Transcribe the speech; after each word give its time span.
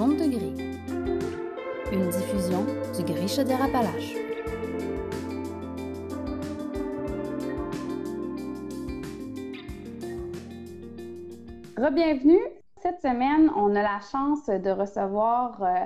De 0.00 0.14
gris. 0.14 0.54
Une 1.92 2.08
diffusion 2.08 2.64
du 2.96 3.04
Gris 3.04 3.28
Chaudière-Appalaches. 3.28 4.14
Rebienvenue. 11.76 12.40
Cette 12.78 13.02
semaine, 13.02 13.50
on 13.54 13.76
a 13.76 13.82
la 13.82 14.00
chance 14.00 14.46
de 14.46 14.70
recevoir 14.70 15.62
euh, 15.62 15.84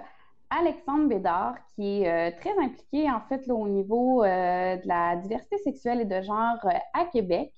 Alexandre 0.49 1.09
Bédard, 1.09 1.57
qui 1.75 2.03
est 2.03 2.09
euh, 2.09 2.37
très 2.39 2.57
impliqué 2.57 3.11
en 3.11 3.21
fait 3.29 3.45
là, 3.49 3.55
au 3.55 3.67
niveau 3.67 4.23
euh, 4.23 4.77
de 4.77 4.87
la 4.87 5.17
diversité 5.17 5.59
sexuelle 5.59 6.03
et 6.03 6.05
de 6.05 6.23
genre 6.23 6.65
à 6.93 7.05
Québec. 7.07 7.53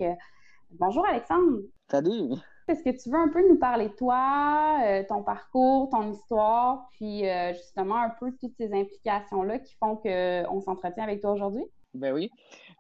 Bonjour 0.71 1.07
Alexandre. 1.07 1.59
Salut. 1.91 2.31
Est-ce 2.69 2.83
que 2.83 2.91
tu 2.91 3.11
veux 3.11 3.19
un 3.19 3.29
peu 3.29 3.47
nous 3.49 3.59
parler 3.59 3.89
de 3.89 3.95
toi, 3.95 5.05
ton 5.09 5.23
parcours, 5.23 5.89
ton 5.91 6.11
histoire, 6.11 6.89
puis 6.93 7.23
justement 7.53 7.97
un 7.97 8.11
peu 8.11 8.33
toutes 8.41 8.55
ces 8.57 8.73
implications-là 8.73 9.61
qui 9.61 9.75
font 9.77 9.97
qu'on 9.97 10.61
s'entretient 10.61 11.05
avec 11.05 11.21
toi 11.21 11.33
aujourd'hui? 11.33 11.65
Ben 11.95 12.13
oui. 12.13 12.31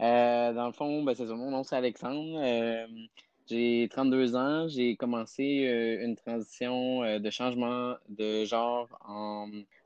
dans 0.00 0.66
le 0.66 0.72
fond, 0.72 1.02
ben, 1.04 1.14
c'est 1.14 1.26
ça. 1.26 1.34
Mon 1.34 1.50
nom, 1.50 1.62
c'est 1.62 1.76
Alexandre. 1.76 2.40
J'ai 3.48 3.88
32 3.90 4.34
ans. 4.34 4.66
J'ai 4.66 4.96
commencé 4.96 5.66
euh, 5.68 6.04
une 6.04 6.16
transition 6.16 7.04
euh, 7.04 7.20
de 7.20 7.30
changement 7.30 7.94
de 8.08 8.44
genre 8.44 8.88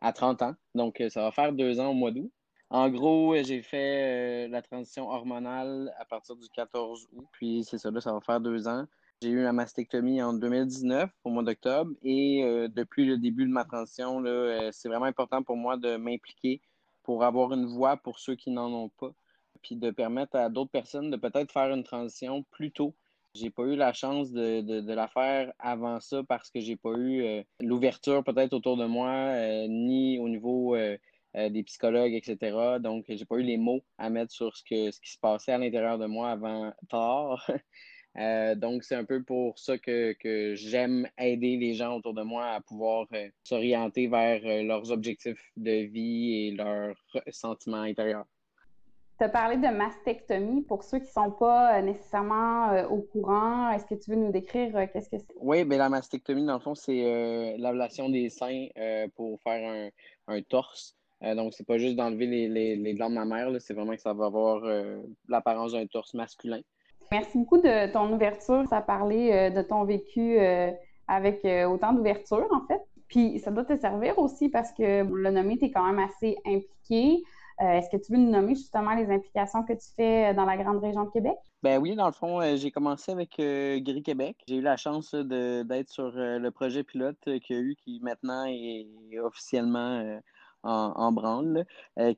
à 0.01 0.13
30 0.13 0.43
ans. 0.43 0.55
Donc, 0.75 1.01
euh, 1.01 1.11
ça 1.11 1.23
va 1.23 1.31
faire 1.31 1.53
deux 1.53 1.79
ans 1.79 1.91
au 1.91 1.95
mois 1.95 2.11
d'août. 2.11 2.33
En 2.71 2.89
gros, 2.89 3.35
j'ai 3.43 3.63
fait 3.63 4.49
la 4.49 4.63
transition 4.63 5.11
hormonale 5.11 5.93
à 5.99 6.05
partir 6.05 6.37
du 6.37 6.49
14 6.51 7.09
août. 7.13 7.27
Puis, 7.33 7.65
c'est 7.65 7.79
ça, 7.79 7.91
là, 7.91 8.01
ça 8.01 8.13
va 8.13 8.21
faire 8.21 8.41
deux 8.41 8.69
ans. 8.69 8.87
J'ai 9.23 9.31
eu 9.31 9.43
la 9.43 9.53
mastectomie 9.53 10.23
en 10.23 10.33
2019, 10.33 11.11
au 11.25 11.31
mois 11.31 11.43
d'octobre. 11.43 11.93
Et 12.03 12.43
depuis 12.75 13.05
le 13.05 13.19
début 13.19 13.45
de 13.45 13.51
ma 13.51 13.65
transition, 13.65 14.23
c'est 14.73 14.89
vraiment 14.89 15.05
important 15.05 15.43
pour 15.43 15.57
moi 15.57 15.77
de 15.77 15.97
m'impliquer 15.97 16.63
pour 17.03 17.25
avoir 17.25 17.53
une 17.53 17.67
voix 17.67 17.97
pour 17.97 18.19
ceux 18.19 18.35
qui 18.35 18.51
n'en 18.51 18.73
ont 18.73 18.89
pas. 18.89 19.13
Puis 19.63 19.77
de 19.77 19.91
permettre 19.91 20.37
à 20.37 20.49
d'autres 20.49 20.71
personnes 20.71 21.11
de 21.11 21.17
peut-être 21.17 21.53
faire 21.53 21.71
une 21.71 21.85
transition 21.85 22.45
plus 22.51 22.73
tôt 22.73 22.95
j'ai 23.35 23.51
pas 23.51 23.63
eu 23.63 23.77
la 23.77 23.93
chance 23.93 24.33
de, 24.33 24.61
de, 24.61 24.93
la 24.93 25.09
faire 25.09 25.53
avant 25.59 26.01
ça 26.01 26.23
parce 26.25 26.51
que 26.51 26.61
j'ai 26.61 26.77
pas 26.77 26.93
eu 26.97 27.23
euh, 27.23 27.43
l'ouverture 27.61 28.25
peut-être 28.25 28.53
autour 28.53 28.77
de 28.77 28.87
moi, 28.87 29.11
euh, 29.11 29.67
ni 29.69 30.19
au 30.19 30.29
niveau 30.29 30.75
euh, 30.75 30.97
des 31.35 31.63
psychologues, 31.63 32.15
etc. 32.15 32.81
Donc, 32.81 33.05
j'ai 33.09 33.25
pas 33.25 33.37
eu 33.37 33.43
les 33.43 33.57
mots 33.57 33.83
à 33.99 34.11
mettre 34.11 34.33
sur 34.33 34.57
ce, 34.57 34.65
que, 34.65 34.91
ce 34.91 35.01
qui 35.01 35.13
se 35.13 35.19
passait 35.19 35.53
à 35.53 35.59
l'intérieur 35.59 35.99
de 35.99 36.07
moi 36.07 36.31
avant 36.31 36.73
tard. 36.89 37.49
donc, 38.57 38.85
c'est 38.85 38.97
un 38.97 39.05
peu 39.05 39.23
pour 39.23 39.59
ça 39.59 39.79
que, 39.79 40.13
que 40.13 40.55
j'aime 40.55 41.09
aider 41.19 41.57
les 41.57 41.75
gens 41.75 41.97
autour 41.97 42.15
de 42.15 42.23
moi 42.23 42.47
à 42.47 42.61
pouvoir 42.61 43.07
s'orienter 43.45 44.09
vers 44.09 44.41
leurs 44.65 44.91
objectifs 44.91 45.51
de 45.57 45.87
vie 45.87 46.49
et 46.49 46.51
leurs 46.53 46.97
sentiments 47.31 47.83
intérieurs. 47.83 48.27
Tu 49.21 49.25
as 49.25 49.29
parlé 49.29 49.59
de 49.59 49.67
mastectomie. 49.67 50.63
Pour 50.63 50.83
ceux 50.83 50.97
qui 50.97 51.05
ne 51.05 51.11
sont 51.11 51.31
pas 51.31 51.77
euh, 51.77 51.83
nécessairement 51.83 52.71
euh, 52.71 52.89
au 52.89 53.03
courant, 53.03 53.71
est-ce 53.71 53.85
que 53.85 53.95
tu 53.95 54.11
veux 54.11 54.17
nous 54.17 54.33
décrire 54.33 54.75
euh, 54.75 54.87
qu'est-ce 54.91 55.11
que 55.11 55.19
c'est? 55.19 55.35
Oui, 55.37 55.63
bien, 55.65 55.77
la 55.77 55.91
mastectomie, 55.91 56.47
dans 56.47 56.55
le 56.55 56.61
fond, 56.61 56.75
c'est 56.75 57.59
l'ablation 57.59 58.09
des 58.09 58.31
seins 58.31 58.69
pour 59.17 59.39
faire 59.43 59.91
un, 60.27 60.35
un 60.35 60.41
torse. 60.41 60.97
donc, 61.21 61.53
c'est 61.53 61.67
pas 61.67 61.77
juste 61.77 61.97
d'enlever 61.97 62.25
les, 62.25 62.49
les, 62.49 62.77
les, 62.77 62.95
glandes 62.95 63.13
mammaires, 63.13 63.51
c'est 63.61 63.75
vraiment 63.75 63.95
que 63.95 64.01
ça 64.01 64.15
va 64.15 64.25
avoir 64.25 64.63
l'apparence 65.29 65.73
d'un 65.73 65.87
torse 65.87 66.15
masculin. 66.15 66.63
Merci 67.13 67.39
beaucoup 67.39 67.59
de 67.59 67.93
ton 67.93 68.13
ouverture. 68.13 68.65
Ça 68.69 68.79
a 68.79 68.83
parlé 68.83 69.51
de 69.51 69.63
ton 69.63 69.85
vécu 69.85 70.39
avec 71.09 71.45
autant 71.69 71.93
d'ouverture, 71.93 72.47
en 72.53 72.67
fait. 72.67 72.81
Puis, 73.09 73.41
ça 73.41 73.51
doit 73.51 73.65
te 73.65 73.77
servir 73.77 74.19
aussi 74.19 74.49
parce 74.49 74.73
que, 74.73 75.03
le 75.03 75.31
nommé, 75.31 75.59
tu 75.59 75.65
es 75.65 75.71
quand 75.71 75.85
même 75.85 75.99
assez 75.99 76.37
impliqué. 76.47 77.25
Euh, 77.61 77.73
est-ce 77.73 77.91
que 77.91 78.03
tu 78.03 78.13
veux 78.13 78.19
nous 78.19 78.31
nommer 78.31 78.55
justement 78.55 78.95
les 78.95 79.11
implications 79.11 79.63
que 79.65 79.75
tu 79.75 79.87
fais 79.95 80.33
dans 80.33 80.47
la 80.47 80.57
grande 80.57 80.81
région 80.81 81.05
de 81.05 81.11
Québec? 81.11 81.37
Ben 81.63 81.79
oui, 81.79 81.95
dans 81.95 82.07
le 82.07 82.13
fond, 82.13 82.41
euh, 82.41 82.57
j'ai 82.57 82.71
commencé 82.71 83.13
avec 83.13 83.39
euh, 83.39 83.79
Gris 83.81 84.03
Québec. 84.03 84.37
J'ai 84.49 84.57
eu 84.57 84.63
la 84.63 84.79
chance 84.79 85.15
d'être 85.15 85.91
sur 85.91 86.11
le 86.15 86.49
projet 86.51 86.85
pilote 86.85 87.19
qu'il 87.23 87.57
y 87.57 87.59
a 87.59 87.63
eu, 87.63 87.77
qui 87.77 88.01
maintenant 88.03 88.47
est 88.47 88.87
officiellement 89.23 90.21
en, 90.63 91.13
branle, 91.13 91.65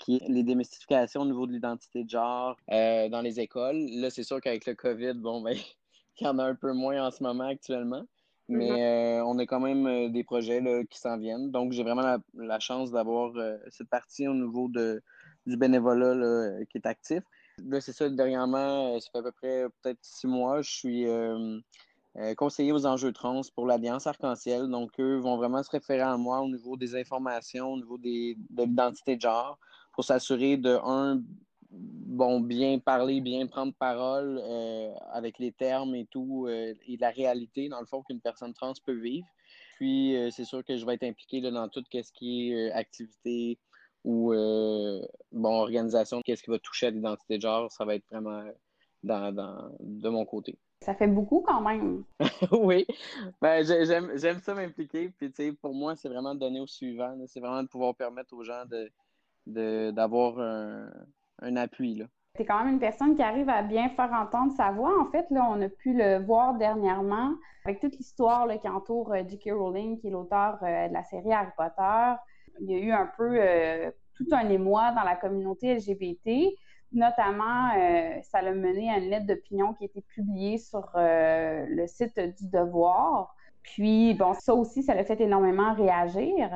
qui 0.00 0.16
est 0.16 0.28
les 0.28 0.42
démystifications 0.42 1.22
au 1.22 1.26
niveau 1.26 1.46
de 1.46 1.52
l'identité 1.52 2.04
de 2.04 2.10
genre 2.10 2.56
dans 2.68 3.20
les 3.22 3.40
écoles. 3.40 3.86
Là, 3.94 4.10
c'est 4.10 4.24
sûr 4.24 4.40
qu'avec 4.40 4.66
le 4.66 4.74
COVID, 4.74 5.14
bon, 5.14 5.42
ben, 5.42 5.56
il 6.20 6.24
y 6.24 6.28
en 6.28 6.38
a 6.38 6.44
un 6.44 6.54
peu 6.54 6.72
moins 6.72 7.06
en 7.06 7.10
ce 7.10 7.22
moment 7.22 7.46
actuellement. 7.46 8.04
Mais 8.48 8.68
mm-hmm. 8.68 9.22
on 9.22 9.38
a 9.38 9.46
quand 9.46 9.60
même 9.60 10.12
des 10.12 10.24
projets 10.24 10.60
qui 10.90 10.98
s'en 10.98 11.16
viennent. 11.16 11.50
Donc, 11.50 11.72
j'ai 11.72 11.82
vraiment 11.82 12.18
la 12.34 12.60
chance 12.60 12.90
d'avoir 12.90 13.32
cette 13.70 13.88
partie 13.88 14.26
au 14.26 14.34
niveau 14.34 14.68
de, 14.68 15.02
du 15.46 15.56
bénévolat 15.56 16.14
là, 16.14 16.64
qui 16.70 16.78
est 16.78 16.86
actif. 16.86 17.22
Là, 17.58 17.80
c'est 17.80 17.92
ça, 17.92 18.08
dernièrement, 18.08 18.94
euh, 18.94 19.00
ça 19.00 19.08
fait 19.12 19.18
à 19.18 19.22
peu 19.22 19.32
près 19.32 19.64
peut-être 19.82 19.98
six 20.02 20.26
mois, 20.26 20.62
je 20.62 20.70
suis 20.70 21.06
euh, 22.16 22.20
euh, 22.20 22.34
conseiller 22.34 22.72
aux 22.72 22.86
enjeux 22.86 23.12
trans 23.12 23.42
pour 23.54 23.66
l'Alliance 23.66 24.06
Arc-en-Ciel. 24.06 24.68
Donc, 24.68 24.98
eux 25.00 25.16
vont 25.16 25.36
vraiment 25.36 25.62
se 25.62 25.70
référer 25.70 26.00
à 26.02 26.16
moi 26.16 26.40
au 26.40 26.48
niveau 26.48 26.76
des 26.76 26.94
informations, 26.96 27.72
au 27.72 27.76
niveau 27.76 27.98
des, 27.98 28.36
de 28.50 28.62
l'identité 28.64 29.16
de 29.16 29.20
genre, 29.20 29.58
pour 29.92 30.04
s'assurer 30.04 30.56
de, 30.56 30.78
un, 30.84 31.22
bon, 31.70 32.40
bien 32.40 32.78
parler, 32.78 33.20
bien 33.20 33.46
prendre 33.46 33.72
parole 33.74 34.40
avec 35.12 35.38
les 35.38 35.52
termes 35.52 35.94
et 35.94 36.06
tout, 36.06 36.48
et 36.48 36.96
la 36.98 37.10
réalité, 37.10 37.68
dans 37.68 37.80
le 37.80 37.86
fond, 37.86 38.02
qu'une 38.02 38.20
personne 38.20 38.54
trans 38.54 38.72
peut 38.84 38.98
vivre. 38.98 39.26
Puis, 39.76 40.16
c'est 40.30 40.44
sûr 40.44 40.64
que 40.64 40.76
je 40.76 40.86
vais 40.86 40.94
être 40.94 41.04
impliqué 41.04 41.40
là, 41.40 41.50
dans 41.50 41.68
tout 41.68 41.82
ce 41.92 42.12
qui 42.12 42.52
est 42.52 42.72
activité 42.72 43.58
ou 44.04 44.32
euh, 44.32 45.00
bon, 45.30 45.60
organisation, 45.60 46.20
qu'est-ce 46.22 46.42
qui 46.42 46.50
va 46.50 46.58
toucher 46.58 46.86
à 46.86 46.90
l'identité 46.90 47.36
de 47.36 47.42
genre, 47.42 47.70
ça 47.70 47.84
va 47.84 47.94
être 47.94 48.04
vraiment 48.10 48.42
dans, 49.02 49.72
de 49.80 50.08
mon 50.08 50.24
côté. 50.24 50.58
Ça 50.82 50.94
fait 50.94 51.06
beaucoup 51.06 51.40
quand 51.40 51.60
même. 51.60 52.04
oui, 52.52 52.86
ben, 53.40 53.64
j'aime 53.64 54.40
ça 54.40 54.54
m'impliquer. 54.54 55.10
Puis, 55.16 55.30
tu 55.30 55.36
sais, 55.36 55.52
pour 55.52 55.74
moi, 55.74 55.96
c'est 55.96 56.08
vraiment 56.08 56.34
de 56.34 56.40
donner 56.40 56.60
au 56.60 56.66
suivant. 56.66 57.16
C'est 57.26 57.40
vraiment 57.40 57.62
de 57.62 57.68
pouvoir 57.68 57.94
permettre 57.94 58.34
aux 58.34 58.44
gens 58.44 58.64
d'avoir 59.46 60.34
de, 60.34 60.42
un, 60.42 60.90
un, 61.42 61.56
appui. 61.56 61.94
Là. 61.94 62.06
Tu 62.36 62.42
es 62.42 62.46
quand 62.46 62.64
même 62.64 62.74
une 62.74 62.80
personne 62.80 63.14
qui 63.14 63.22
arrive 63.22 63.48
à 63.48 63.62
bien 63.62 63.88
faire 63.90 64.12
entendre 64.12 64.52
sa 64.56 64.70
voix. 64.70 64.98
En 65.00 65.10
fait, 65.10 65.26
là, 65.30 65.46
on 65.50 65.60
a 65.60 65.68
pu 65.68 65.94
le 65.94 66.24
voir 66.24 66.54
dernièrement 66.54 67.34
avec 67.64 67.80
toute 67.80 67.96
l'histoire 67.96 68.48
qui 68.60 68.68
entoure 68.68 69.12
euh, 69.12 69.22
J.K. 69.28 69.50
Rowling, 69.52 70.00
qui 70.00 70.08
est 70.08 70.10
l'auteur 70.10 70.58
euh, 70.62 70.88
de 70.88 70.92
la 70.92 71.02
série 71.04 71.32
Harry 71.32 71.50
Potter 71.56 72.16
il 72.60 72.70
y 72.70 72.74
a 72.74 72.78
eu 72.78 72.92
un 72.92 73.10
peu 73.16 73.36
euh, 73.38 73.90
tout 74.14 74.26
un 74.32 74.48
émoi 74.48 74.92
dans 74.92 75.02
la 75.02 75.16
communauté 75.16 75.74
LGBT. 75.74 76.54
Notamment, 76.92 77.70
euh, 77.76 78.20
ça 78.22 78.38
a 78.38 78.52
mené 78.52 78.90
à 78.90 78.98
une 78.98 79.10
lettre 79.10 79.26
d'opinion 79.26 79.72
qui 79.74 79.84
a 79.84 79.86
été 79.86 80.02
publiée 80.02 80.58
sur 80.58 80.90
euh, 80.94 81.64
le 81.68 81.86
site 81.86 82.18
du 82.18 82.48
Devoir. 82.48 83.34
Puis, 83.62 84.14
bon, 84.14 84.34
ça 84.34 84.54
aussi, 84.54 84.82
ça 84.82 84.94
l'a 84.94 85.04
fait 85.04 85.20
énormément 85.20 85.74
réagir. 85.74 86.50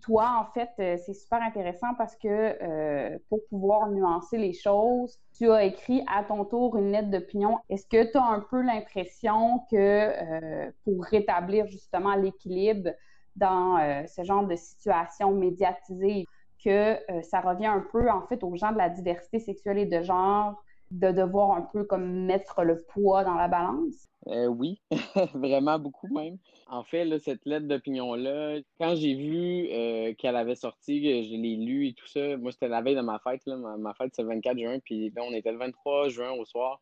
Toi, 0.00 0.28
en 0.40 0.52
fait, 0.52 0.70
c'est 0.76 1.14
super 1.14 1.40
intéressant 1.42 1.94
parce 1.96 2.16
que 2.16 3.18
pour 3.28 3.38
pouvoir 3.48 3.88
nuancer 3.88 4.36
les 4.36 4.52
choses, 4.52 5.16
tu 5.36 5.48
as 5.50 5.62
écrit 5.62 6.04
à 6.12 6.24
ton 6.24 6.44
tour 6.44 6.76
une 6.76 6.90
lettre 6.90 7.10
d'opinion. 7.10 7.58
Est-ce 7.68 7.86
que 7.86 8.10
tu 8.10 8.18
as 8.18 8.24
un 8.24 8.40
peu 8.40 8.62
l'impression 8.62 9.60
que 9.70 10.70
pour 10.84 11.04
rétablir 11.04 11.66
justement 11.68 12.16
l'équilibre, 12.16 12.90
dans 13.36 13.78
euh, 13.78 14.06
ce 14.06 14.22
genre 14.24 14.46
de 14.46 14.56
situation 14.56 15.32
médiatisée 15.32 16.26
que 16.62 16.94
euh, 17.10 17.22
ça 17.22 17.40
revient 17.40 17.66
un 17.66 17.84
peu 17.92 18.10
en 18.10 18.22
fait 18.26 18.42
aux 18.42 18.56
gens 18.56 18.72
de 18.72 18.78
la 18.78 18.88
diversité 18.88 19.38
sexuelle 19.38 19.78
et 19.78 19.86
de 19.86 20.02
genre 20.02 20.62
de 20.90 21.10
devoir 21.10 21.52
un 21.52 21.62
peu 21.62 21.84
comme 21.84 22.26
mettre 22.26 22.64
le 22.64 22.82
poids 22.88 23.24
dans 23.24 23.34
la 23.34 23.48
balance? 23.48 24.08
Euh, 24.26 24.46
oui, 24.46 24.80
vraiment 25.34 25.78
beaucoup 25.78 26.06
même. 26.08 26.36
En 26.66 26.84
fait, 26.84 27.18
cette 27.18 27.44
lettre 27.46 27.66
d'opinion-là, 27.66 28.58
quand 28.78 28.94
j'ai 28.94 29.14
vu 29.14 30.14
qu'elle 30.16 30.36
avait 30.36 30.54
sorti, 30.54 31.24
je 31.24 31.34
l'ai 31.34 31.56
lue 31.56 31.88
et 31.88 31.94
tout 31.94 32.06
ça, 32.06 32.36
moi 32.36 32.52
c'était 32.52 32.68
la 32.68 32.82
veille 32.82 32.94
de 32.94 33.00
ma 33.00 33.18
fête, 33.20 33.40
là, 33.46 33.56
ma, 33.56 33.76
ma 33.78 33.94
fête 33.94 34.12
c'est 34.14 34.22
le 34.22 34.28
24 34.28 34.58
juin, 34.58 34.78
puis 34.84 35.10
là 35.16 35.22
on 35.26 35.32
était 35.32 35.50
le 35.50 35.58
23 35.58 36.10
juin 36.10 36.32
au 36.32 36.44
soir. 36.44 36.80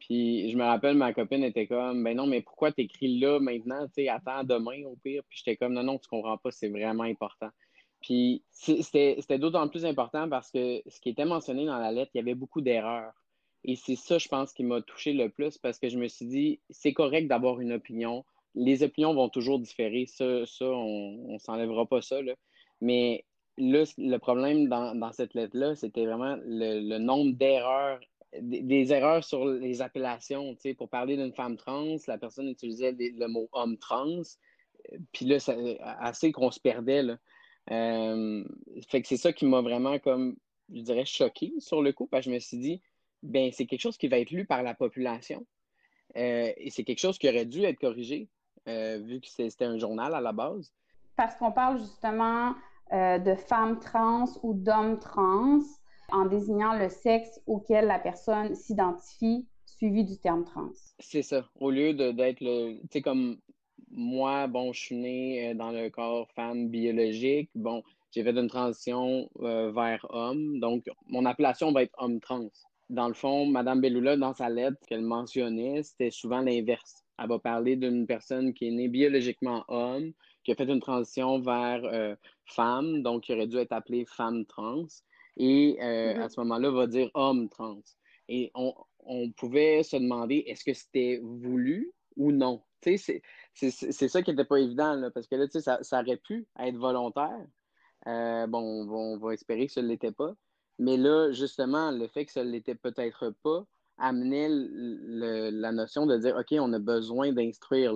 Puis 0.00 0.50
je 0.50 0.56
me 0.56 0.64
rappelle, 0.64 0.96
ma 0.96 1.12
copine 1.12 1.44
était 1.44 1.66
comme, 1.66 2.02
ben 2.02 2.16
non, 2.16 2.26
mais 2.26 2.40
pourquoi 2.40 2.72
t'écris 2.72 3.20
là 3.20 3.38
maintenant, 3.38 3.86
tu 3.86 3.94
sais, 3.94 4.08
attends 4.08 4.44
demain 4.44 4.82
au 4.86 4.96
pire. 4.96 5.22
Puis 5.28 5.42
j'étais 5.44 5.56
comme, 5.56 5.74
non, 5.74 5.82
non, 5.82 5.98
tu 5.98 6.08
comprends 6.08 6.38
pas, 6.38 6.50
c'est 6.50 6.70
vraiment 6.70 7.04
important. 7.04 7.50
Puis 8.00 8.42
c'était 8.50 9.38
d'autant 9.38 9.68
plus 9.68 9.84
important 9.84 10.28
parce 10.28 10.50
que 10.50 10.82
ce 10.86 11.00
qui 11.00 11.10
était 11.10 11.24
mentionné 11.24 11.66
dans 11.66 11.78
la 11.78 11.92
lettre, 11.92 12.10
il 12.14 12.18
y 12.18 12.20
avait 12.20 12.34
beaucoup 12.34 12.60
d'erreurs. 12.60 13.12
Et 13.64 13.76
c'est 13.76 13.96
ça, 13.96 14.16
je 14.16 14.28
pense, 14.28 14.54
qui 14.54 14.64
m'a 14.64 14.80
touché 14.80 15.12
le 15.12 15.28
plus 15.28 15.58
parce 15.58 15.78
que 15.78 15.88
je 15.88 15.98
me 15.98 16.08
suis 16.08 16.26
dit, 16.26 16.60
c'est 16.70 16.94
correct 16.94 17.28
d'avoir 17.28 17.60
une 17.60 17.72
opinion. 17.72 18.24
Les 18.54 18.82
opinions 18.82 19.14
vont 19.14 19.28
toujours 19.28 19.58
différer. 19.58 20.06
Ça, 20.06 20.46
ça 20.46 20.64
on 20.64 21.32
ne 21.32 21.38
s'enlèvera 21.38 21.86
pas 21.86 22.00
ça. 22.00 22.22
Là. 22.22 22.34
Mais 22.80 23.26
là, 23.58 23.84
le 23.98 24.16
problème 24.16 24.68
dans, 24.68 24.94
dans 24.94 25.12
cette 25.12 25.34
lettre-là, 25.34 25.74
c'était 25.74 26.06
vraiment 26.06 26.36
le, 26.42 26.80
le 26.80 26.98
nombre 26.98 27.32
d'erreurs 27.32 28.00
des, 28.40 28.92
erreurs 28.92 29.24
sur 29.24 29.44
les 29.46 29.82
appellations. 29.82 30.56
Pour 30.78 30.88
parler 30.88 31.16
d'une 31.16 31.32
femme 31.32 31.56
trans, 31.56 31.96
la 32.06 32.18
personne 32.18 32.48
utilisait 32.48 32.92
le 32.98 33.26
mot 33.26 33.48
homme 33.52 33.78
trans. 33.78 34.22
puis 35.12 35.26
là, 35.26 35.38
ça, 35.38 35.54
assez 35.80 36.32
qu'on 36.32 36.50
se 36.50 36.60
perdait. 36.60 37.02
Là. 37.02 37.16
Fait 37.68 39.02
que 39.02 39.08
c'est 39.08 39.16
ça 39.16 39.32
qui 39.32 39.46
m'a 39.46 39.60
vraiment, 39.60 39.98
comme, 39.98 40.36
je 40.72 40.82
dirais, 40.82 41.04
choqué 41.04 41.52
sur 41.58 41.82
le 41.82 41.92
coup, 41.92 42.06
parce 42.06 42.24
que 42.24 42.30
je 42.30 42.34
me 42.34 42.40
suis 42.40 42.58
dit, 42.58 42.82
ben 43.22 43.50
c'est 43.52 43.66
quelque 43.66 43.80
chose 43.80 43.98
qui 43.98 44.08
va 44.08 44.18
être 44.18 44.30
lu 44.30 44.46
par 44.46 44.62
la 44.62 44.74
population. 44.74 45.46
et 46.14 46.68
c'est 46.70 46.84
quelque 46.84 47.00
chose 47.00 47.18
qui 47.18 47.28
aurait 47.28 47.46
dû 47.46 47.62
être 47.64 47.78
corrigé, 47.78 48.28
vu 48.66 49.20
que 49.20 49.28
c'était 49.28 49.64
un 49.64 49.78
journal 49.78 50.14
à 50.14 50.20
la 50.20 50.32
base. 50.32 50.72
Parce 51.16 51.36
qu'on 51.36 51.52
parle 51.52 51.78
justement 51.78 52.54
de 52.92 53.34
femmes 53.34 53.78
trans 53.78 54.26
ou 54.42 54.54
d'hommes 54.54 54.98
trans 54.98 55.60
en 56.12 56.26
désignant 56.26 56.76
le 56.76 56.88
sexe 56.88 57.40
auquel 57.46 57.86
la 57.86 57.98
personne 57.98 58.54
s'identifie, 58.54 59.46
suivi 59.64 60.04
du 60.04 60.18
terme 60.18 60.44
trans. 60.44 60.72
C'est 60.98 61.22
ça. 61.22 61.48
Au 61.60 61.70
lieu 61.70 61.94
d'être 61.94 62.40
le. 62.40 62.80
Tu 62.82 62.88
sais, 62.92 63.02
comme 63.02 63.38
moi, 64.00 64.46
bon, 64.46 64.72
je 64.72 64.80
suis 64.80 64.96
né 64.96 65.50
euh, 65.50 65.54
dans 65.54 65.70
le 65.70 65.88
corps 65.90 66.28
femme 66.32 66.68
biologique. 66.68 67.50
Bon, 67.54 67.82
j'ai 68.10 68.24
fait 68.24 68.30
une 68.30 68.48
transition 68.48 69.30
euh, 69.40 69.70
vers 69.72 70.04
homme. 70.10 70.58
Donc, 70.58 70.84
mon 71.06 71.24
appellation 71.26 71.72
va 71.72 71.82
être 71.82 71.94
homme 71.98 72.20
trans. 72.20 72.48
Dans 72.88 73.08
le 73.08 73.14
fond, 73.14 73.46
Mme 73.46 73.80
Bellula, 73.80 74.16
dans 74.16 74.34
sa 74.34 74.48
lettre 74.48 74.78
qu'elle 74.88 75.02
mentionnait, 75.02 75.82
c'était 75.82 76.10
souvent 76.10 76.40
l'inverse. 76.40 77.04
Elle 77.18 77.28
va 77.28 77.38
parler 77.38 77.76
d'une 77.76 78.06
personne 78.06 78.52
qui 78.52 78.68
est 78.68 78.72
née 78.72 78.88
biologiquement 78.88 79.64
homme, 79.68 80.12
qui 80.42 80.52
a 80.52 80.56
fait 80.56 80.64
une 80.64 80.80
transition 80.80 81.38
vers 81.40 81.84
euh, 81.84 82.16
femme, 82.46 83.02
donc 83.02 83.24
qui 83.24 83.32
aurait 83.32 83.46
dû 83.46 83.58
être 83.58 83.72
appelée 83.72 84.04
femme 84.06 84.44
trans 84.46 84.86
et 85.36 85.78
euh, 85.80 86.14
mm-hmm. 86.14 86.20
à 86.20 86.28
ce 86.28 86.40
moment-là, 86.40 86.70
va 86.70 86.86
dire 86.86 87.10
homme 87.14 87.48
trans. 87.48 87.82
Et 88.28 88.50
on, 88.54 88.74
pouvait 89.36 89.82
se 89.82 89.96
demander 89.96 90.44
est-ce 90.46 90.64
que 90.64 90.74
c'était 90.74 91.18
voulu 91.22 91.92
ou 92.16 92.30
non? 92.30 92.62
C'est 92.82 93.22
ça 93.54 94.22
qui 94.22 94.30
n'était 94.30 94.44
pas 94.44 94.58
évident, 94.58 94.94
là, 94.94 95.10
parce 95.10 95.26
que 95.26 95.36
là, 95.36 95.46
ça, 95.48 95.82
ça 95.82 96.00
aurait 96.00 96.16
pu 96.16 96.46
être 96.58 96.76
volontaire. 96.76 97.46
Euh, 98.06 98.46
bon, 98.46 98.88
on, 98.88 99.18
va 99.18 99.34
espérer 99.34 99.66
que 99.66 99.72
ce 99.72 99.80
ne 99.80 99.88
l'était 99.88 100.12
pas. 100.12 100.34
Mais 100.78 100.96
là, 100.96 101.32
justement, 101.32 101.90
le 101.90 102.06
fait 102.08 102.24
que 102.24 102.32
ce 102.32 102.40
ne 102.40 102.50
l'était 102.50 102.74
peut-être 102.74 103.34
pas 103.42 103.66
amenait 103.98 104.48
la 104.50 105.72
notion 105.72 106.06
de 106.06 106.16
dire 106.16 106.36
OK, 106.36 106.56
on 106.58 106.72
a 106.72 106.78
besoin 106.78 107.32
d'instruire. 107.32 107.92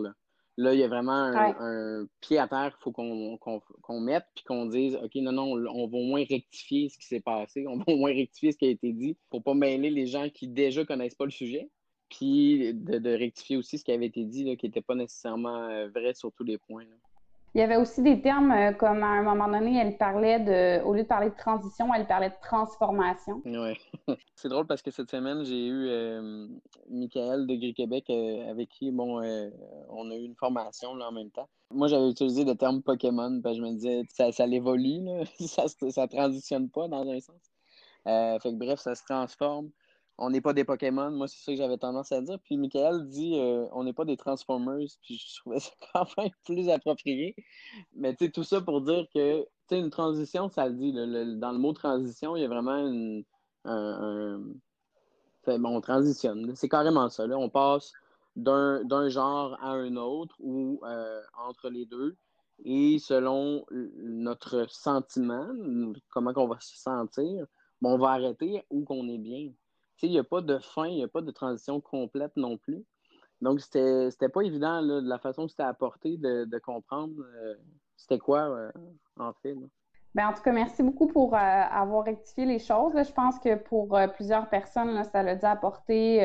Là, 0.57 0.75
il 0.75 0.79
y 0.79 0.85
a 0.85 0.89
vraiment 0.89 1.13
un, 1.13 2.07
pied 2.21 2.39
à 2.39 2.47
terre 2.47 2.77
qu'il 2.77 2.83
faut 2.83 2.93
qu'on 2.93 4.01
mette, 4.01 4.27
puis 4.35 4.45
qu'on 4.45 4.67
dise, 4.67 4.97
OK, 4.97 5.15
non, 5.17 5.33
non, 5.33 5.53
on 5.53 5.89
va 5.89 5.97
au 5.97 6.05
moins 6.05 6.25
rectifier 6.29 6.89
ce 6.91 6.99
qui 6.99 7.07
s'est 7.07 7.21
passé, 7.21 7.67
on 7.67 7.79
va 7.79 7.85
au 7.89 7.97
moins 7.97 8.13
rectifier 8.13 8.53
ce 8.53 8.59
qui 8.59 8.67
a 8.67 8.71
été 8.71 8.93
dit 8.93 9.17
pour 9.31 9.43
pas 9.43 9.55
mêler 9.55 9.91
les 9.91 10.07
gens 10.07 10.29
qui 10.29 10.47
déjà 10.47 10.85
connaissent 10.85 11.17
pas 11.17 11.25
le 11.25 11.31
sujet, 11.31 11.71
puis 12.09 12.73
de, 12.75 13.11
rectifier 13.11 13.57
aussi 13.57 13.79
ce 13.79 13.85
qui 13.85 13.93
avait 13.93 14.07
été 14.07 14.25
dit, 14.25 14.45
là, 14.45 14.57
qui 14.57 14.67
n'était 14.67 14.83
pas 14.83 14.95
nécessairement 14.95 15.69
euh, 15.69 15.89
vrai 15.89 16.15
sur 16.15 16.33
tous 16.33 16.45
les 16.45 16.59
points. 16.59 16.85
Il 17.57 17.61
y 17.61 17.63
avait 17.63 17.77
aussi 17.77 18.03
des 18.03 18.21
termes 18.21 18.51
euh, 18.51 18.73
comme 18.73 19.05
à 19.05 19.07
un 19.07 19.23
moment 19.23 19.47
donné, 19.47 19.79
elle 19.79 19.97
parlait 19.97 20.41
de, 20.41 20.85
au 20.85 20.93
lieu 20.93 21.05
de 21.05 21.09
parler 21.09 21.31
de 21.31 21.37
transition, 21.37 21.95
elle 21.95 22.05
parlait 22.05 22.31
de 22.31 22.35
transformation. 22.43 23.43
Oui. 23.45 23.79
C'est 24.35 24.49
drôle 24.49 24.67
parce 24.67 24.83
que 24.83 24.91
cette 24.91 25.09
semaine, 25.09 25.45
j'ai 25.45 25.69
eu 25.69 25.87
euh, 25.89 26.49
Michael 26.91 27.47
de 27.47 27.55
Gris 27.55 27.75
Québec 27.75 28.07
euh, 28.11 28.51
avec 28.51 28.71
qui, 28.71 28.91
bon, 28.91 29.21
on 29.89 30.11
a 30.11 30.17
eu 30.17 30.25
une 30.25 30.35
formation 30.35 30.97
là, 30.97 31.09
en 31.09 31.13
même 31.13 31.31
temps. 31.31 31.49
Moi, 31.71 31.87
j'avais 31.87 32.11
utilisé 32.11 32.45
le 32.45 32.57
terme 32.57 32.83
Pokémon 32.83 33.41
parce 33.41 33.55
que 33.55 33.63
je 33.63 33.67
me 33.67 33.73
disais, 33.73 34.03
ça, 34.09 34.33
ça 34.33 34.49
évolue, 34.49 35.07
ça, 35.39 35.67
ça 35.69 36.09
transitionne 36.09 36.69
pas 36.71 36.89
dans 36.89 37.09
un 37.09 37.21
sens. 37.21 37.53
fait 38.05 38.51
que 38.51 38.59
bref, 38.59 38.81
ça 38.81 38.97
se 38.97 39.05
transforme 39.05 39.71
on 40.19 40.31
n'est 40.31 40.41
pas 40.41 40.53
des 40.53 40.65
Pokémon. 40.65 41.11
Moi, 41.11 41.29
c'est 41.29 41.43
ça 41.43 41.53
que 41.53 41.59
j'avais 41.59 41.79
tendance 41.79 42.13
à 42.13 42.21
dire. 42.21 42.39
Puis 42.45 42.57
Michael 42.57 43.09
dit 43.09 43.39
euh, 43.39 43.67
on 43.73 43.85
n'est 43.85 43.93
pas 43.93 44.05
des 44.05 44.17
Transformers. 44.17 44.89
Puis 45.03 45.17
je 45.17 45.41
trouvais 45.41 45.61
ça 45.61 45.71
quand 45.93 46.07
même 46.19 46.31
plus 46.45 46.69
approprié. 46.69 47.35
Mais 47.95 48.15
tu 48.15 48.27
sais, 48.27 48.31
tout 48.31 48.45
ça 48.45 48.61
pour 48.61 48.81
dire 48.81 49.07
que 49.15 49.43
tu 49.43 49.49
sais, 49.69 49.79
une 49.79 49.91
transition, 49.91 50.49
ça 50.49 50.69
le 50.69 50.75
dit. 50.75 50.93
dans 50.93 51.53
le 51.53 51.59
mot 51.59 51.73
transition, 51.73 52.37
il 52.37 52.43
y 52.43 52.45
a 52.45 52.49
vraiment 52.49 52.77
une, 52.77 53.25
un, 53.65 54.39
bon, 55.47 55.77
on 55.77 55.81
transitionne. 55.81 56.55
C'est 56.55 56.69
carrément 56.69 57.09
ça. 57.09 57.27
Là. 57.27 57.37
On 57.39 57.49
passe 57.49 57.93
d'un 58.37 59.09
genre 59.09 59.57
à 59.61 59.71
un 59.71 59.97
autre 59.97 60.37
ou 60.41 60.81
euh, 60.85 61.21
entre 61.39 61.71
les 61.71 61.87
deux. 61.87 62.17
Et 62.65 62.99
selon 63.01 63.67
notre 63.71 64.71
sentiment, 64.71 65.49
comment 66.11 66.33
on 66.37 66.47
va 66.47 66.61
se 66.61 66.77
sentir, 66.77 67.47
bon, 67.81 67.95
on 67.95 67.99
va 67.99 68.11
arrêter 68.11 68.65
où 68.71 68.85
qu'on 68.85 69.09
est 69.09 69.19
bien 69.19 69.51
il 70.07 70.13
n'y 70.13 70.19
a 70.19 70.25
pas 70.25 70.41
de 70.41 70.59
fin, 70.59 70.87
il 70.87 70.97
n'y 70.97 71.05
a 71.05 71.09
pas 71.09 71.21
de 71.21 71.31
transition 71.31 71.81
complète 71.81 72.33
non 72.37 72.57
plus. 72.57 72.85
Donc, 73.41 73.61
c'était 73.61 74.29
pas 74.33 74.43
évident 74.43 74.83
de 74.83 75.07
la 75.07 75.19
façon 75.19 75.45
que 75.45 75.51
c'était 75.51 75.65
apporté 75.65 76.17
de, 76.17 76.59
comprendre 76.59 77.15
euh, 77.21 77.55
c'était 77.97 78.19
quoi 78.19 78.49
euh, 78.49 78.71
en 79.19 79.33
fait. 79.43 79.55
Ben, 80.15 80.29
en 80.29 80.33
tout 80.33 80.43
cas, 80.43 80.53
merci 80.53 80.83
beaucoup 80.83 81.09
pour 81.09 81.35
euh, 81.35 81.39
avoir 81.39 82.05
rectifié 82.05 82.47
les 82.47 82.59
choses. 82.59 82.93
Je 82.97 83.13
pense 83.13 83.39
que 83.41 83.57
pour 83.57 83.99
plusieurs 84.15 84.49
personnes, 84.49 85.03
ça 85.05 85.21
a 85.21 85.35
dû 85.35 85.45
apporter 85.45 86.21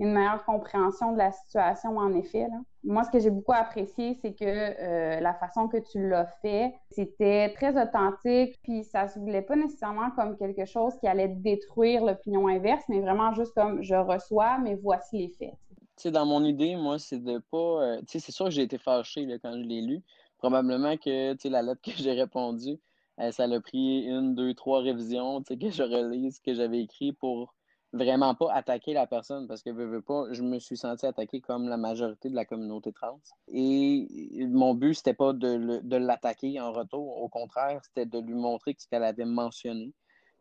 une 0.00 0.12
meilleure 0.12 0.44
compréhension 0.46 1.12
de 1.12 1.18
la 1.18 1.30
situation, 1.30 1.98
en 1.98 2.14
effet. 2.14 2.46
Moi, 2.82 3.04
ce 3.04 3.10
que 3.10 3.18
j'ai 3.18 3.28
beaucoup 3.28 3.52
apprécié, 3.52 4.18
c'est 4.22 4.32
que 4.32 4.44
euh, 4.44 5.20
la 5.20 5.34
façon 5.34 5.68
que 5.68 5.76
tu 5.76 6.08
l'as 6.08 6.26
fait, 6.40 6.74
c'était 6.90 7.52
très 7.52 7.80
authentique, 7.80 8.58
puis 8.62 8.82
ça 8.82 9.08
se 9.08 9.18
voulait 9.18 9.42
pas 9.42 9.56
nécessairement 9.56 10.10
comme 10.12 10.38
quelque 10.38 10.64
chose 10.64 10.94
qui 11.00 11.06
allait 11.06 11.28
détruire 11.28 12.02
l'opinion 12.02 12.48
inverse, 12.48 12.82
mais 12.88 13.00
vraiment 13.00 13.34
juste 13.34 13.52
comme 13.54 13.82
je 13.82 13.94
reçois, 13.94 14.56
mais 14.58 14.74
voici 14.74 15.18
les 15.18 15.28
faits. 15.28 15.54
Tu 15.98 16.10
dans 16.10 16.24
mon 16.24 16.42
idée, 16.44 16.76
moi, 16.76 16.98
c'est 16.98 17.22
de 17.22 17.38
pas. 17.50 17.58
Euh, 17.58 17.98
tu 18.00 18.06
sais, 18.12 18.20
c'est 18.20 18.32
sûr 18.32 18.46
que 18.46 18.52
j'ai 18.52 18.62
été 18.62 18.78
fâché 18.78 19.26
quand 19.42 19.52
je 19.52 19.62
l'ai 19.62 19.82
lu. 19.82 20.02
Probablement 20.38 20.96
que, 20.96 21.34
tu 21.34 21.40
sais, 21.40 21.48
la 21.50 21.60
lettre 21.60 21.82
que 21.82 21.90
j'ai 21.90 22.12
répondue, 22.12 22.78
euh, 23.20 23.30
ça 23.32 23.44
a 23.44 23.60
pris 23.60 24.06
une, 24.06 24.34
deux, 24.34 24.54
trois 24.54 24.80
révisions, 24.80 25.42
tu 25.42 25.52
sais, 25.52 25.58
que 25.58 25.68
je 25.68 25.82
relise 25.82 26.36
ce 26.36 26.40
que 26.40 26.54
j'avais 26.54 26.80
écrit 26.80 27.12
pour 27.12 27.54
vraiment 27.92 28.34
pas 28.34 28.52
attaquer 28.52 28.92
la 28.92 29.06
personne 29.06 29.48
parce 29.48 29.62
que 29.62 29.70
veux, 29.70 30.02
pas, 30.02 30.26
je 30.32 30.42
me 30.42 30.58
suis 30.58 30.76
senti 30.76 31.06
attaqué 31.06 31.40
comme 31.40 31.68
la 31.68 31.76
majorité 31.76 32.28
de 32.28 32.34
la 32.34 32.44
communauté 32.44 32.92
trans. 32.92 33.20
Et 33.48 34.46
mon 34.48 34.74
but, 34.74 34.94
c'était 34.94 35.14
pas 35.14 35.32
de, 35.32 35.96
l'attaquer 35.96 36.60
en 36.60 36.72
retour. 36.72 37.18
Au 37.22 37.28
contraire, 37.28 37.80
c'était 37.84 38.06
de 38.06 38.18
lui 38.18 38.34
montrer 38.34 38.74
que 38.74 38.82
ce 38.82 38.88
qu'elle 38.88 39.04
avait 39.04 39.24
mentionné 39.24 39.92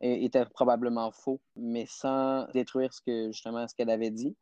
était 0.01 0.45
probablement 0.45 1.11
faux, 1.11 1.41
mais 1.55 1.85
sans 1.87 2.45
détruire 2.53 2.93
ce 2.93 3.01
que 3.01 3.31
justement 3.31 3.67
ce 3.67 3.75
qu'elle 3.75 3.89
avait 3.89 4.11
dit. 4.11 4.35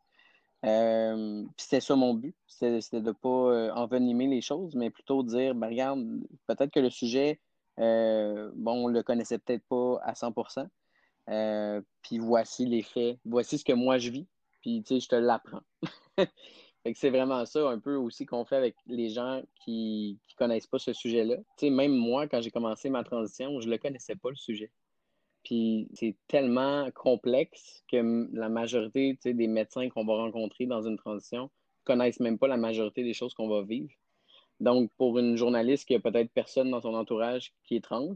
Euh, 0.66 1.44
c'était 1.56 1.80
ça 1.80 1.96
mon 1.96 2.14
but, 2.16 2.36
c'était 2.48 3.02
de 3.02 3.12
pas 3.12 3.30
euh, 3.30 3.72
envenimer 3.74 4.28
les 4.28 4.42
choses, 4.42 4.76
mais 4.76 4.90
plutôt 4.90 5.24
dire, 5.24 5.54
ben, 5.54 5.68
regarde, 5.68 6.04
peut-être 6.48 6.72
que 6.72 6.80
le 6.80 6.90
sujet, 6.90 7.40
euh, 7.80 8.52
bon, 8.56 8.86
on 8.86 8.88
le 8.88 9.04
connaissait 9.04 9.38
peut-être 9.38 9.64
pas 9.70 10.00
à 10.04 10.14
100%, 10.14 10.68
euh, 11.30 11.82
puis 12.02 12.20
voici 12.20 12.66
les 12.66 12.82
faits, 12.82 13.20
voici 13.26 13.58
ce 13.58 13.66
que 13.66 13.74
moi 13.74 13.98
je 13.98 14.10
vis, 14.10 14.28
puis 14.62 14.84
tu 14.84 14.96
sais, 14.96 15.00
je 15.00 15.10
te 15.10 15.16
l'apprends. 15.16 15.62
c'est 16.94 17.10
vraiment 17.10 17.46
ça 17.46 17.68
un 17.70 17.80
peu 17.80 17.96
aussi 17.96 18.26
qu'on 18.26 18.46
fait 18.46 18.56
avec 18.56 18.76
les 18.86 19.10
gens 19.10 19.42
qui 19.64 20.20
ne 20.30 20.36
connaissent 20.36 20.68
pas 20.68 20.80
ce 20.80 20.94
sujet-là. 20.94 21.38
Tu 21.58 21.68
sais, 21.68 21.70
même 21.70 21.94
moi, 21.94 22.28
quand 22.28 22.42
j'ai 22.42 22.52
commencé 22.52 22.90
ma 22.90 23.04
transition, 23.04 23.60
je 23.60 23.70
le 23.70 23.78
connaissais 23.78 24.16
pas 24.16 24.30
le 24.30 24.36
sujet. 24.36 24.72
Puis 25.44 25.88
c'est 25.94 26.16
tellement 26.28 26.90
complexe 26.92 27.84
que 27.92 28.28
la 28.34 28.50
majorité 28.50 29.18
des 29.24 29.48
médecins 29.48 29.90
qu'on 29.90 30.06
va 30.06 30.16
rencontrer 30.16 30.66
dans 30.66 30.82
une 30.82 30.98
transition 30.98 31.50
connaissent 31.86 32.20
même 32.20 32.38
pas 32.38 32.48
la 32.48 32.58
majorité 32.58 33.04
des 33.04 33.14
choses 33.14 33.34
qu'on 33.34 33.48
va 33.48 33.64
vivre. 33.64 33.90
Donc, 34.60 34.92
pour 34.98 35.20
une 35.20 35.38
journaliste 35.38 35.88
qui 35.88 35.96
a 35.96 36.00
peut-être 36.00 36.32
personne 36.32 36.72
dans 36.72 36.82
son 36.82 36.96
entourage 36.96 37.54
qui 37.64 37.76
est 37.76 37.84
trans, 37.84 38.16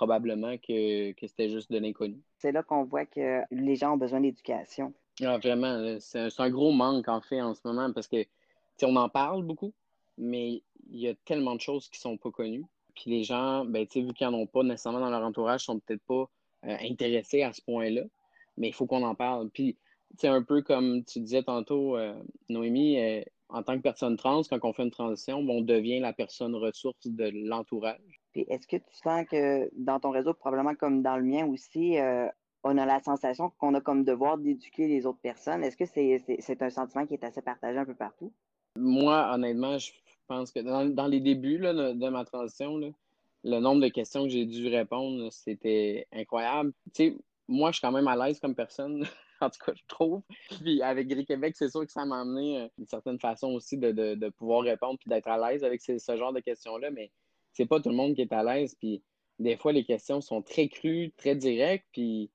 probablement 0.00 0.56
que, 0.56 1.12
c'était 1.20 1.50
juste 1.50 1.70
de 1.70 1.76
l'inconnu. 1.76 2.18
C'est 2.38 2.52
là 2.52 2.62
qu'on 2.62 2.84
voit 2.84 3.04
que 3.04 3.42
les 3.50 3.76
gens 3.76 3.92
ont 3.92 3.96
besoin 3.98 4.22
d'éducation. 4.22 4.94
Ah, 5.22 5.36
vraiment, 5.36 5.98
c'est 6.00 6.30
un, 6.38 6.48
gros 6.48 6.72
manque 6.72 7.06
en 7.08 7.20
fait 7.20 7.42
en 7.42 7.52
ce 7.52 7.60
moment 7.64 7.92
parce 7.92 8.08
que 8.08 8.24
on 8.82 8.96
en 8.96 9.10
parle 9.10 9.42
beaucoup, 9.42 9.74
mais 10.16 10.62
il 10.90 11.00
y 11.00 11.06
a 11.06 11.14
tellement 11.26 11.54
de 11.54 11.60
choses 11.60 11.90
qui 11.90 12.00
sont 12.00 12.16
pas 12.16 12.30
connues. 12.30 12.64
Puis 12.94 13.10
les 13.10 13.24
gens, 13.24 13.66
ben, 13.66 13.86
vu 13.94 14.14
qu'ils 14.14 14.26
n'en 14.26 14.32
ont 14.38 14.46
pas 14.46 14.62
nécessairement 14.62 15.00
dans 15.00 15.10
leur 15.10 15.22
entourage, 15.22 15.64
sont 15.64 15.78
peut-être 15.78 16.02
pas 16.04 16.30
euh, 16.64 16.76
intéressés 16.80 17.42
à 17.42 17.52
ce 17.52 17.60
point-là, 17.60 18.04
mais 18.56 18.68
il 18.68 18.72
faut 18.72 18.86
qu'on 18.86 19.02
en 19.02 19.14
parle. 19.14 19.50
Puis, 19.50 19.76
c'est 20.16 20.28
un 20.28 20.42
peu 20.42 20.62
comme 20.62 21.04
tu 21.04 21.20
disais 21.20 21.42
tantôt, 21.42 21.98
euh, 21.98 22.14
Noémie, 22.48 22.98
euh, 22.98 23.22
en 23.50 23.62
tant 23.62 23.76
que 23.76 23.82
personne 23.82 24.16
trans, 24.16 24.40
quand 24.48 24.60
on 24.62 24.72
fait 24.72 24.84
une 24.84 24.90
transition, 24.90 25.40
on 25.40 25.60
devient 25.60 26.00
la 26.00 26.14
personne 26.14 26.54
ressource 26.54 27.06
de 27.06 27.30
l'entourage. 27.46 28.19
Puis 28.32 28.44
est-ce 28.48 28.66
que 28.66 28.76
tu 28.76 28.94
sens 29.02 29.26
que 29.26 29.70
dans 29.74 30.00
ton 30.00 30.10
réseau, 30.10 30.34
probablement 30.34 30.74
comme 30.74 31.02
dans 31.02 31.16
le 31.16 31.24
mien 31.24 31.46
aussi, 31.46 31.98
euh, 31.98 32.26
on 32.62 32.76
a 32.78 32.86
la 32.86 33.00
sensation 33.00 33.50
qu'on 33.58 33.74
a 33.74 33.80
comme 33.80 34.04
devoir 34.04 34.38
d'éduquer 34.38 34.86
les 34.86 35.06
autres 35.06 35.20
personnes? 35.20 35.64
Est-ce 35.64 35.76
que 35.76 35.86
c'est 35.86 36.62
un 36.62 36.70
sentiment 36.70 37.06
qui 37.06 37.14
est 37.14 37.24
assez 37.24 37.42
partagé 37.42 37.78
un 37.78 37.84
peu 37.84 37.94
partout? 37.94 38.32
Moi, 38.76 39.28
honnêtement, 39.32 39.78
je 39.78 39.92
pense 40.26 40.52
que 40.52 40.60
dans, 40.60 41.06
les 41.06 41.20
débuts 41.20 41.58
de 41.58 42.08
ma 42.08 42.24
transition, 42.24 42.78
le 43.42 43.58
nombre 43.58 43.80
de 43.80 43.88
questions 43.88 44.24
que 44.24 44.30
j'ai 44.30 44.46
dû 44.46 44.68
répondre, 44.68 45.30
c'était 45.32 46.06
incroyable. 46.12 46.72
Tu 46.94 47.10
sais, 47.10 47.16
moi, 47.48 47.70
je 47.70 47.78
suis 47.78 47.86
quand 47.86 47.92
même 47.92 48.08
à 48.08 48.16
l'aise 48.16 48.38
comme 48.38 48.54
personne 48.54 49.04
en 49.40 49.50
tout 49.50 49.58
cas, 49.64 49.72
je 49.74 49.82
trouve. 49.88 50.22
Puis 50.60 50.82
avec 50.82 51.08
Gris 51.08 51.24
Québec, 51.24 51.54
c'est 51.56 51.70
sûr 51.70 51.84
que 51.84 51.92
ça 51.92 52.04
m'a 52.04 52.20
amené 52.20 52.58
euh, 52.58 52.68
une 52.78 52.86
certaine 52.86 53.18
façon 53.18 53.48
aussi 53.48 53.76
de, 53.76 53.90
de, 53.92 54.28
pouvoir 54.28 54.62
répondre 54.62 54.98
puis 54.98 55.08
d'être 55.08 55.28
à 55.28 55.50
l'aise 55.50 55.64
avec 55.64 55.80
ce, 55.80 55.98
genre 56.16 56.32
de 56.32 56.40
questions-là, 56.40 56.90
mais 56.90 57.10
c'est 57.52 57.66
pas 57.66 57.80
tout 57.80 57.88
le 57.88 57.96
monde 57.96 58.14
qui 58.14 58.22
est 58.22 58.32
à 58.32 58.42
l'aise. 58.42 58.76
Des 59.38 59.56
fois, 59.56 59.72
les 59.72 59.84
questions 59.84 60.20
sont 60.20 60.42
très 60.42 60.68
crues, 60.68 61.12
très 61.16 61.34
directes, 61.34 61.86
puis 61.92 62.30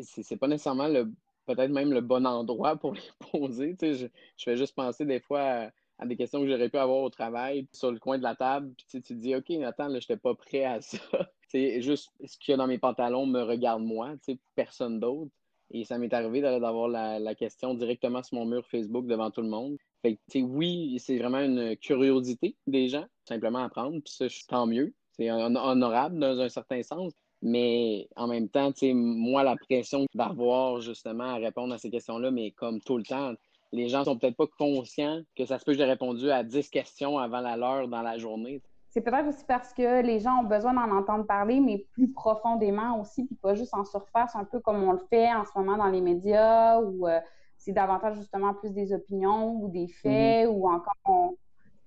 c'est 0.00 0.36
pas 0.36 0.48
nécessairement 0.48 0.88
le 0.88 1.10
peut-être 1.46 1.70
même 1.70 1.92
le 1.92 2.02
bon 2.02 2.26
endroit 2.26 2.76
pour 2.76 2.94
les 2.94 3.00
poser. 3.32 3.74
Tu 3.78 3.86
sais, 3.86 3.94
je, 3.94 4.06
je 4.36 4.44
fais 4.44 4.56
juste 4.56 4.74
penser 4.74 5.06
des 5.06 5.20
fois 5.20 5.70
à 5.98 6.06
des 6.06 6.16
questions 6.16 6.40
que 6.40 6.48
j'aurais 6.48 6.68
pu 6.68 6.78
avoir 6.78 6.98
au 6.98 7.10
travail 7.10 7.66
sur 7.72 7.90
le 7.90 7.98
coin 7.98 8.18
de 8.18 8.22
la 8.22 8.36
table. 8.36 8.72
Puis 8.76 8.86
tu, 8.90 9.02
te 9.02 9.12
dis, 9.12 9.34
OK, 9.34 9.48
là, 9.48 9.72
je 9.78 9.94
n'étais 9.94 10.16
pas 10.16 10.34
prêt 10.34 10.64
à 10.64 10.80
ça. 10.80 10.98
juste 11.52 12.10
ce 12.24 12.38
qu'il 12.38 12.52
y 12.52 12.54
a 12.54 12.56
dans 12.56 12.66
mes 12.66 12.78
pantalons 12.78 13.26
me 13.26 13.42
regarde 13.42 13.82
moi, 13.82 14.14
personne 14.54 15.00
d'autre. 15.00 15.32
Et 15.70 15.84
ça 15.84 15.98
m'est 15.98 16.12
arrivé 16.14 16.40
d'avoir 16.40 16.88
la, 16.88 17.34
question 17.34 17.74
directement 17.74 18.22
sur 18.22 18.38
mon 18.38 18.46
mur 18.46 18.66
Facebook 18.66 19.06
devant 19.06 19.30
tout 19.30 19.42
le 19.42 19.48
monde. 19.48 19.76
Fait 20.02 20.18
que, 20.32 20.38
oui, 20.38 20.96
c'est 21.00 21.18
vraiment 21.18 21.40
une 21.40 21.76
curiosité 21.76 22.56
des 22.66 22.88
gens, 22.88 23.04
simplement 23.24 23.64
apprendre. 23.64 24.00
Puis 24.04 24.14
ça, 24.14 24.26
tant 24.48 24.66
mieux. 24.66 24.94
C'est 25.12 25.30
honorable 25.30 26.18
dans 26.18 26.40
un 26.40 26.48
certain 26.48 26.82
sens. 26.82 27.12
Mais 27.42 28.08
en 28.16 28.26
même 28.26 28.48
temps, 28.48 28.72
moi, 28.82 29.42
la 29.44 29.56
pression 29.56 30.06
d'avoir 30.14 30.80
justement 30.80 31.24
à 31.24 31.36
répondre 31.36 31.74
à 31.74 31.78
ces 31.78 31.90
questions-là, 31.90 32.30
mais 32.30 32.50
comme 32.52 32.80
tout 32.80 32.98
le 32.98 33.04
temps, 33.04 33.34
les 33.72 33.88
gens 33.88 34.04
sont 34.04 34.16
peut-être 34.16 34.36
pas 34.36 34.46
conscients 34.58 35.20
que 35.36 35.44
ça 35.44 35.58
se 35.58 35.64
peut 35.64 35.72
que 35.72 35.78
j'ai 35.78 35.84
répondu 35.84 36.30
à 36.30 36.42
10 36.42 36.70
questions 36.70 37.18
avant 37.18 37.40
la 37.40 37.56
dans 37.56 38.02
la 38.02 38.18
journée. 38.18 38.62
C'est 38.90 39.02
peut-être 39.02 39.28
aussi 39.28 39.44
parce 39.46 39.74
que 39.74 40.02
les 40.02 40.18
gens 40.18 40.40
ont 40.40 40.44
besoin 40.44 40.72
d'en 40.72 40.90
entendre 40.96 41.26
parler, 41.26 41.60
mais 41.60 41.84
plus 41.92 42.10
profondément 42.10 42.98
aussi, 43.00 43.24
puis 43.26 43.36
pas 43.36 43.54
juste 43.54 43.74
en 43.74 43.84
surface, 43.84 44.34
un 44.34 44.44
peu 44.44 44.60
comme 44.60 44.82
on 44.82 44.92
le 44.92 45.02
fait 45.10 45.32
en 45.32 45.44
ce 45.44 45.50
moment 45.54 45.76
dans 45.76 45.88
les 45.88 46.00
médias, 46.00 46.80
où 46.80 47.06
euh, 47.06 47.20
c'est 47.58 47.72
davantage 47.72 48.16
justement 48.16 48.54
plus 48.54 48.70
des 48.70 48.92
opinions 48.92 49.60
ou 49.60 49.68
des 49.68 49.88
faits, 49.88 50.48
mm-hmm. 50.48 50.52
ou 50.52 50.68
encore 50.68 51.34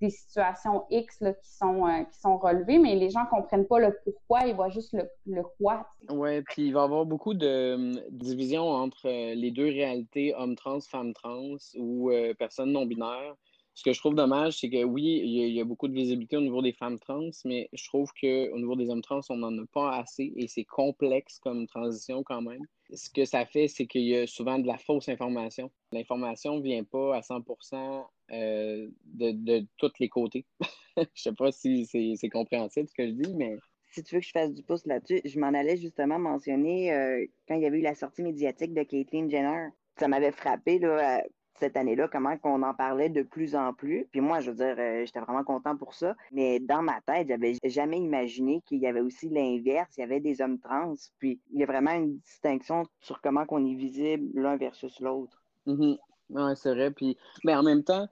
des 0.02 0.10
situations 0.10 0.84
X 0.90 1.18
qui, 1.18 1.50
sont, 1.50 1.86
euh, 1.86 2.02
qui 2.04 2.18
sont 2.18 2.36
relevées, 2.36 2.78
mais 2.78 2.96
les 2.96 3.08
gens 3.08 3.22
ne 3.22 3.28
comprennent 3.28 3.66
pas 3.66 3.78
le 3.78 3.96
pourquoi, 4.04 4.46
ils 4.46 4.54
voient 4.54 4.68
juste 4.68 4.92
le, 4.92 5.08
le 5.26 5.42
quoi. 5.58 5.86
Oui, 6.10 6.42
puis 6.42 6.66
il 6.66 6.72
va 6.72 6.80
y 6.80 6.84
avoir 6.84 7.06
beaucoup 7.06 7.34
de, 7.34 7.74
hum, 7.74 8.00
division 8.10 8.68
entre 8.68 9.06
euh, 9.06 9.34
les 9.34 9.52
deux 9.52 9.66
réalités, 9.66 10.34
hommes 10.34 10.56
trans, 10.56 10.80
femmes 10.80 11.14
trans 11.14 11.56
ou 11.76 12.10
euh, 12.10 12.34
personnes 12.34 12.72
non 12.72 12.84
binaires. 12.84 13.36
Ce 13.74 13.82
que 13.84 13.92
je 13.94 14.00
trouve 14.00 14.14
dommage, 14.14 14.58
c'est 14.58 14.68
que 14.68 14.84
oui, 14.84 15.22
il 15.24 15.54
y, 15.54 15.60
a 15.60 15.64
beaucoup 15.64 15.88
de 15.88 15.94
visibilité 15.94 16.36
au 16.36 16.42
niveau 16.42 16.60
des 16.60 16.74
femmes 16.74 16.98
trans, 16.98 17.30
mais 17.46 17.70
je 17.72 17.86
trouve 17.86 18.10
qu'au 18.12 18.58
niveau 18.58 18.76
des 18.76 18.90
hommes 18.90 19.00
trans, 19.00 19.22
on 19.30 19.36
n'en 19.36 19.56
a 19.56 19.66
pas 19.72 19.96
assez 19.96 20.30
et 20.36 20.46
c'est 20.46 20.64
complexe 20.64 21.38
comme 21.38 21.66
transition 21.66 22.22
quand 22.22 22.42
même. 22.42 22.60
Ce 22.94 23.08
que 23.10 23.24
ça 23.24 23.46
fait, 23.46 23.68
c'est 23.68 23.86
qu'il 23.86 24.02
y 24.02 24.16
a 24.16 24.26
souvent 24.26 24.58
de 24.58 24.66
la 24.66 24.76
fausse 24.76 25.08
information. 25.08 25.70
L'information 25.92 26.56
ne 26.56 26.62
vient 26.62 26.84
pas 26.84 27.16
à 27.16 27.22
100 27.22 27.42
euh, 28.32 28.88
de, 29.04 29.30
de 29.32 29.66
tous 29.78 29.92
les 29.98 30.08
côtés. 30.08 30.44
je 30.96 31.22
sais 31.22 31.32
pas 31.32 31.52
si 31.52 31.86
c'est 31.86 32.28
compréhensible 32.28 32.88
ce 32.88 32.94
que 32.94 33.06
je 33.06 33.12
dis, 33.12 33.34
mais. 33.34 33.56
Si 33.90 34.02
tu 34.02 34.14
veux 34.14 34.20
que 34.20 34.26
je 34.26 34.32
fasse 34.32 34.52
du 34.52 34.62
pouce 34.62 34.86
là-dessus, 34.86 35.20
je 35.24 35.38
m'en 35.38 35.48
allais 35.48 35.76
justement 35.76 36.18
mentionner 36.18 36.94
euh, 36.94 37.26
quand 37.46 37.56
il 37.56 37.62
y 37.62 37.66
avait 37.66 37.78
eu 37.78 37.82
la 37.82 37.94
sortie 37.94 38.22
médiatique 38.22 38.72
de 38.72 38.82
Caitlyn 38.82 39.28
Jenner. 39.28 39.68
Ça 39.98 40.08
m'avait 40.08 40.32
frappé 40.32 40.78
là, 40.78 41.22
cette 41.62 41.76
année-là, 41.76 42.08
comment 42.08 42.36
qu'on 42.38 42.60
en 42.64 42.74
parlait 42.74 43.08
de 43.08 43.22
plus 43.22 43.54
en 43.54 43.72
plus. 43.72 44.08
Puis 44.10 44.20
moi, 44.20 44.40
je 44.40 44.50
veux 44.50 44.56
dire, 44.56 44.74
j'étais 45.06 45.20
vraiment 45.20 45.44
content 45.44 45.76
pour 45.76 45.94
ça. 45.94 46.16
Mais 46.32 46.58
dans 46.58 46.82
ma 46.82 47.00
tête, 47.02 47.28
j'avais 47.28 47.54
jamais 47.64 47.98
imaginé 47.98 48.60
qu'il 48.66 48.78
y 48.78 48.86
avait 48.88 49.00
aussi 49.00 49.28
l'inverse. 49.28 49.94
Il 49.96 50.00
y 50.00 50.04
avait 50.04 50.18
des 50.18 50.40
hommes 50.40 50.58
trans. 50.58 50.94
Puis 51.20 51.40
il 51.52 51.60
y 51.60 51.62
a 51.62 51.66
vraiment 51.66 51.92
une 51.92 52.18
distinction 52.18 52.82
sur 53.00 53.20
comment 53.20 53.46
qu'on 53.46 53.64
est 53.64 53.74
visible 53.74 54.28
l'un 54.34 54.56
versus 54.56 54.98
l'autre. 54.98 55.40
Mm-hmm. 55.68 55.98
Oui, 56.30 56.52
c'est 56.56 56.74
vrai. 56.74 56.90
Puis, 56.90 57.16
mais 57.44 57.54
en 57.54 57.62
même 57.62 57.84
temps, 57.84 58.08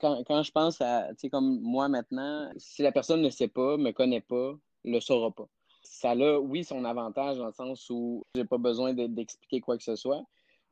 quand, 0.00 0.22
quand 0.24 0.42
je 0.44 0.52
pense 0.52 0.80
à, 0.80 1.08
comme 1.32 1.60
moi 1.60 1.88
maintenant, 1.88 2.50
si 2.56 2.82
la 2.82 2.92
personne 2.92 3.20
ne 3.20 3.30
sait 3.30 3.48
pas, 3.48 3.76
me 3.78 3.90
connaît 3.90 4.20
pas, 4.20 4.54
le 4.84 5.00
saura 5.00 5.32
pas. 5.32 5.48
Ça 5.82 6.12
a, 6.12 6.38
oui, 6.38 6.62
son 6.62 6.84
avantage 6.84 7.38
dans 7.38 7.46
le 7.46 7.52
sens 7.52 7.90
où 7.90 8.22
j'ai 8.36 8.44
pas 8.44 8.58
besoin 8.58 8.94
d'expliquer 8.94 9.60
quoi 9.60 9.76
que 9.76 9.82
ce 9.82 9.96
soit. 9.96 10.22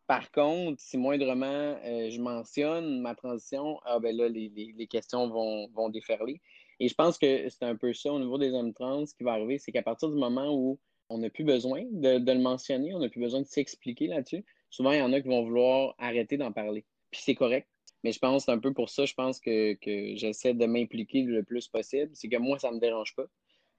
Par 0.09 0.33
contre, 0.33 0.81
si 0.81 0.97
moindrement 0.97 1.77
euh, 1.85 2.09
je 2.11 2.19
mentionne 2.19 3.03
ma 3.03 3.15
transition, 3.15 3.79
ah 3.85 4.01
ben 4.01 4.17
les, 4.17 4.87
questions 4.89 5.29
vont, 5.29 5.89
déferler. 5.91 6.41
Et 6.81 6.89
je 6.89 6.95
pense 6.95 7.19
que 7.19 7.47
c'est 7.51 7.65
un 7.65 7.77
peu 7.77 7.93
ça 7.93 8.11
au 8.11 8.19
niveau 8.19 8.39
des 8.39 8.53
hommes 8.53 8.73
trans 8.73 9.05
qui 9.05 9.23
va 9.23 9.33
arriver, 9.33 9.59
c'est 9.59 9.71
qu'à 9.71 9.83
partir 9.83 10.09
du 10.09 10.17
moment 10.17 10.51
où 10.55 10.81
on 11.11 11.19
n'a 11.19 11.29
plus 11.29 11.45
besoin 11.45 11.85
de, 11.91 12.19
de, 12.19 12.33
le 12.33 12.41
mentionner, 12.41 12.95
on 12.95 13.01
n'a 13.01 13.11
plus 13.11 13.21
besoin 13.21 13.43
de 13.43 13.47
s'expliquer 13.47 14.07
là-dessus, 14.07 14.47
souvent, 14.71 14.93
il 14.93 14.99
y 14.99 15.03
en 15.03 15.13
a 15.13 15.21
qui 15.21 15.29
vont 15.29 15.45
vouloir 15.45 15.95
arrêter 15.99 16.39
d'en 16.39 16.53
parler. 16.53 16.87
Puis 17.11 17.21
c'est 17.23 17.35
correct. 17.35 17.69
Mais 18.03 18.13
je 18.13 18.19
pense, 18.19 18.47
c'est 18.47 18.51
un 18.51 18.59
peu 18.59 18.73
pour 18.73 18.89
ça, 18.89 19.05
je 19.05 19.13
pense 19.13 19.41
que, 19.41 19.77
j'essaie 19.85 20.55
de 20.55 20.65
m'impliquer 20.65 21.23
le 21.23 21.43
plus 21.43 21.69
possible. 21.69 22.11
C'est 22.15 22.31
que 22.31 22.37
moi, 22.39 22.59
ça 22.59 22.71
ne 22.71 22.77
me 22.77 22.81
dérange 22.81 23.15
pas. 23.15 23.27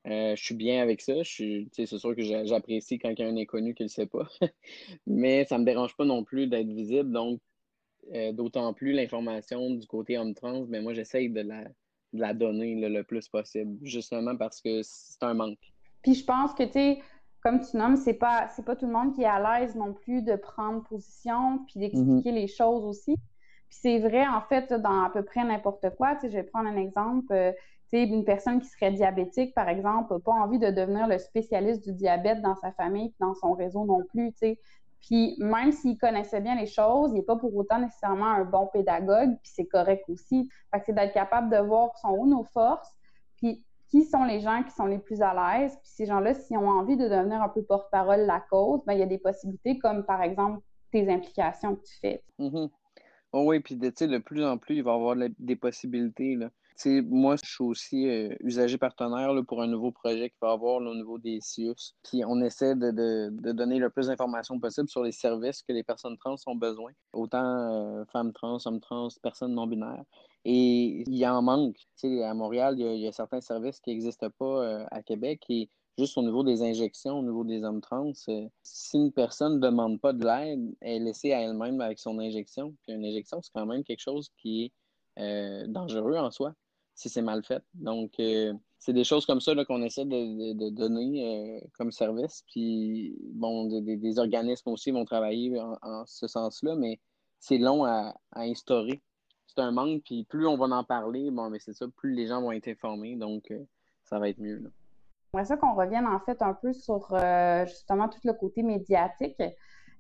Euh, 0.08 0.36
je 0.36 0.44
suis 0.44 0.56
bien 0.56 0.82
avec 0.82 1.02
ça. 1.02 1.14
C'est 1.24 1.86
sûr 1.86 2.16
que 2.16 2.22
j'apprécie 2.22 3.00
quand 3.00 3.10
il 3.10 3.20
y 3.20 3.24
a 3.24 3.28
un 3.28 3.38
inconnu 3.38 3.74
qui 3.74 3.84
ne 3.84 3.88
le 3.88 3.92
sait 3.92 4.08
pas. 4.08 4.28
Mais 5.08 5.46
ça 5.46 5.56
ne 5.58 5.62
me 5.62 5.66
dérange 5.66 5.96
pas 5.96 6.06
non 6.06 6.24
plus 6.24 6.48
d'être 6.48 6.70
visible. 6.70 7.12
Donc, 7.12 7.40
euh, 8.14 8.32
d'autant 8.32 8.74
plus 8.74 8.94
l'information 8.94 9.72
du 9.72 9.86
côté 9.86 10.18
homme 10.18 10.34
trans, 10.34 10.66
mais 10.68 10.82
moi, 10.82 10.94
j'essaie 10.94 11.28
de 11.28 11.42
la, 11.42 11.66
de 11.66 12.20
la 12.20 12.34
donner 12.34 12.76
le 12.76 13.04
plus 13.04 13.28
possible, 13.28 13.78
justement 13.84 14.36
parce 14.36 14.62
que 14.62 14.82
c'est 14.82 15.22
un 15.22 15.36
manque. 15.36 15.60
Puis 16.02 16.16
je 16.16 16.26
pense 16.26 16.54
que, 16.54 16.64
tu 16.64 16.72
sais, 16.72 17.00
comme 17.44 17.62
tu 17.62 17.78
nommes, 17.78 17.98
c'est 17.98 18.16
pas 18.16 18.48
c'est 18.50 18.66
pas 18.66 18.76
tout 18.76 18.88
le 18.88 18.94
monde 18.94 19.14
qui 19.14 19.22
est 19.22 19.26
à 19.26 19.60
l'aise 19.60 19.76
non 19.76 19.94
plus 19.94 20.24
de 20.24 20.36
prendre 20.36 20.84
position 20.84 21.60
puis 21.68 21.80
d'expliquer 21.80 22.32
mhm. 22.32 22.36
les 22.36 22.48
choses 22.48 22.84
aussi. 22.84 23.16
Puis 23.16 23.78
c'est 23.82 24.00
vrai 24.00 24.28
en 24.28 24.42
fait 24.42 24.74
dans 24.74 25.04
à 25.04 25.10
peu 25.10 25.24
près 25.24 25.44
n'importe 25.44 25.86
quoi. 25.96 26.16
Tu 26.16 26.22
sais, 26.22 26.30
je 26.30 26.38
vais 26.38 26.44
prendre 26.44 26.68
un 26.68 26.78
exemple. 26.78 27.32
Euh, 27.32 27.52
sais, 27.90 28.04
une 28.04 28.26
personne 28.26 28.60
qui 28.60 28.68
serait 28.68 28.92
diabétique, 28.92 29.54
par 29.54 29.70
exemple, 29.70 30.14
n'a 30.14 30.20
pas 30.20 30.32
envie 30.32 30.60
de 30.60 30.70
devenir 30.70 31.08
le 31.08 31.18
spécialiste 31.18 31.84
du 31.84 31.94
diabète 31.94 32.42
dans 32.42 32.56
sa 32.56 32.72
famille 32.72 33.14
dans 33.20 33.34
son 33.34 33.54
réseau 33.54 33.86
non 33.86 34.04
plus. 34.10 34.32
Tu 34.34 34.38
sais. 34.38 34.60
Puis 35.02 35.36
même 35.40 35.72
s'il 35.72 35.98
connaissait 35.98 36.42
bien 36.42 36.56
les 36.56 36.66
choses, 36.66 37.12
il 37.12 37.16
n'est 37.16 37.24
pas 37.24 37.38
pour 37.38 37.56
autant 37.56 37.80
nécessairement 37.80 38.28
un 38.28 38.44
bon 38.44 38.68
pédagogue, 38.68 39.38
puis 39.42 39.52
c'est 39.54 39.66
correct 39.66 40.04
aussi. 40.10 40.50
Fait 40.72 40.80
que 40.80 40.86
c'est 40.88 40.94
d'être 40.94 41.14
capable 41.14 41.50
de 41.50 41.58
voir 41.58 41.98
son 41.98 42.10
où 42.10 42.28
nos 42.28 42.44
forces, 42.44 42.94
puis 43.38 43.64
qui 43.88 44.04
sont 44.04 44.24
les 44.24 44.40
gens 44.40 44.62
qui 44.64 44.72
sont 44.72 44.86
les 44.86 45.00
plus 45.00 45.22
à 45.22 45.34
l'aise. 45.34 45.72
Puis 45.82 45.90
ces 45.90 46.06
gens-là, 46.06 46.34
s'ils 46.34 46.58
ont 46.58 46.70
envie 46.70 46.98
de 46.98 47.08
devenir 47.08 47.42
un 47.42 47.50
peu 47.50 47.64
porte-parole 47.64 48.22
de 48.22 48.26
la 48.26 48.40
cause, 48.40 48.82
ben, 48.86 48.94
il 48.94 49.00
y 49.00 49.04
a 49.04 49.08
des 49.08 49.18
possibilités 49.18 49.80
comme 49.80 50.06
par 50.06 50.22
exemple 50.22 50.60
tes 50.92 51.10
implications 51.12 51.76
que 51.76 51.84
tu 51.84 51.98
fais. 52.00 52.24
Mm-hmm. 52.40 52.70
Oh 53.32 53.44
oui, 53.48 53.60
puis 53.62 53.76
de 53.76 54.18
plus 54.18 54.44
en 54.44 54.58
plus, 54.58 54.78
il 54.78 54.84
va 54.84 54.92
y 54.92 54.96
avoir 54.96 55.16
des 55.16 55.56
possibilités. 55.56 56.36
Là 56.36 56.50
moi, 56.86 57.36
je 57.44 57.50
suis 57.50 57.64
aussi 57.64 58.08
euh, 58.08 58.34
usager 58.42 58.78
partenaire 58.78 59.34
pour 59.48 59.62
un 59.62 59.68
nouveau 59.68 59.92
projet 59.92 60.30
qu'il 60.30 60.38
va 60.42 60.50
y 60.50 60.54
avoir 60.54 60.76
au 60.76 60.96
niveau 60.96 61.18
des 61.18 61.40
CIUS. 61.42 61.96
Puis 62.04 62.24
on 62.26 62.42
essaie 62.42 62.76
de, 62.76 63.30
donner 63.52 63.80
le 63.80 63.90
plus 63.90 64.08
d'informations 64.08 64.60
possible 64.60 64.88
sur 64.88 65.04
les 65.04 65.12
services 65.12 65.62
que 65.62 65.74
les 65.74 65.84
personnes 65.84 66.18
trans 66.18 66.36
ont 66.46 66.56
besoin, 66.56 66.92
autant 67.14 67.44
euh, 67.44 68.06
femmes 68.06 68.32
trans, 68.32 68.58
hommes 68.66 68.80
trans, 68.80 69.10
personnes 69.22 69.54
non 69.54 69.68
binaires. 69.68 70.06
Et 70.46 71.04
il 71.06 71.16
y 71.16 71.28
en 71.28 71.42
manque. 71.42 71.78
à 72.04 72.34
Montréal, 72.34 72.76
il 72.78 73.00
y, 73.00 73.08
a, 73.08 73.12
certains 73.12 73.42
services 73.42 73.80
qui 73.82 73.90
n'existent 73.90 74.30
pas 74.38 74.46
euh, 74.46 74.86
à 74.92 75.04
Québec 75.04 75.44
et 75.50 75.70
juste 75.98 76.18
au 76.18 76.22
niveau 76.22 76.44
des 76.44 76.62
injections, 76.62 77.20
au 77.20 77.24
niveau 77.24 77.44
des 77.44 77.64
hommes 77.64 77.82
trans, 77.82 78.14
si 78.14 78.98
une 78.98 79.12
personne 79.12 79.56
ne 79.56 79.60
demande 79.60 80.00
pas 80.00 80.14
de 80.14 80.26
l'aide, 80.26 80.74
elle 80.80 81.02
est 81.02 81.06
laissée 81.06 81.34
à 81.34 81.42
elle-même 81.42 81.82
avec 81.82 82.00
son 82.00 82.20
injection. 82.20 82.74
Puis 82.84 82.96
une 82.96 83.04
injection, 83.04 83.42
c'est 83.42 83.52
quand 83.54 83.66
même 83.66 83.84
quelque 83.84 84.00
chose 84.00 84.30
qui 84.38 84.72
est 85.18 85.68
dangereux 85.68 86.16
en 86.16 86.32
soi 86.32 86.54
si 87.00 87.08
c'est 87.08 87.22
mal 87.22 87.42
fait. 87.46 87.64
Donc, 87.76 88.12
euh, 88.20 88.54
c'est 88.78 88.92
des 88.92 89.06
choses 89.06 89.26
comme 89.26 89.40
ça 89.40 89.54
qu'on 89.64 89.82
essaie 89.84 90.04
de, 90.04 90.70
donner 90.70 91.62
euh, 91.64 91.68
comme 91.78 91.94
service. 91.94 92.44
Puis, 92.52 93.18
bon, 93.36 93.68
des, 93.68 94.20
organismes 94.20 94.72
aussi 94.72 94.92
vont 94.92 95.06
travailler 95.06 95.58
en, 95.82 96.04
ce 96.06 96.28
sens-là, 96.28 96.76
mais 96.76 97.00
c'est 97.40 97.58
long 97.58 97.86
à, 97.86 98.14
instaurer. 98.34 99.02
C'est 99.48 99.62
un 99.62 99.72
manque, 99.72 100.02
puis 100.04 100.26
plus 100.26 100.46
on 100.46 100.58
va 100.58 100.66
en 100.66 100.84
parler, 100.84 101.32
bon, 101.32 101.50
mais 101.50 101.60
c'est 101.60 101.74
ça, 101.74 101.86
plus 101.88 102.14
les 102.14 102.28
gens 102.28 102.42
vont 102.42 102.52
être 102.52 102.68
informés, 102.68 103.16
donc 103.16 103.50
euh, 103.50 103.64
ça 104.04 104.20
va 104.20 104.28
être 104.28 104.40
mieux. 104.40 104.62
J'aimerais 105.34 105.46
ça 105.46 105.56
qu'on 105.56 105.76
revienne 105.76 106.06
en 106.06 106.20
fait 106.20 106.42
un 106.42 106.54
peu 106.54 106.74
sur 106.74 107.18
justement 107.66 108.10
tout 108.10 108.20
le 108.26 108.34
côté 108.34 108.62
médiatique. 108.62 109.42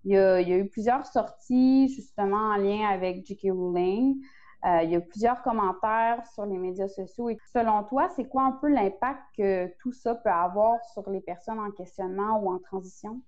Il 0.03 0.11
y, 0.11 0.17
a, 0.17 0.41
il 0.41 0.49
y, 0.49 0.53
a, 0.53 0.57
eu 0.57 0.67
plusieurs 0.67 1.05
sorties 1.05 1.87
justement 1.89 2.53
en 2.53 2.57
lien 2.57 2.87
avec 2.89 3.25
J.K. 3.25 3.51
Rowling. 3.51 4.21
Euh, 4.65 4.83
il 4.83 4.91
y 4.91 4.95
a 4.95 5.01
plusieurs 5.01 5.41
commentaires 5.41 6.25
sur 6.33 6.45
les 6.45 6.57
médias 6.57 6.89
sociaux. 6.89 7.29
Et 7.29 7.37
selon 7.53 7.83
toi, 7.83 8.09
c'est 8.09 8.27
quoi 8.27 8.43
un 8.43 8.51
peu 8.51 8.67
l'impact 8.67 9.21
que 9.37 9.73
tout 9.79 9.93
ça 9.93 10.15
peut 10.15 10.29
avoir 10.29 10.83
sur 10.93 11.09
les 11.09 11.21
personnes 11.21 11.59
en 11.59 11.71
questionnement 11.71 12.39
ou 12.41 12.51
en 12.51 12.59
transition? 12.59 13.21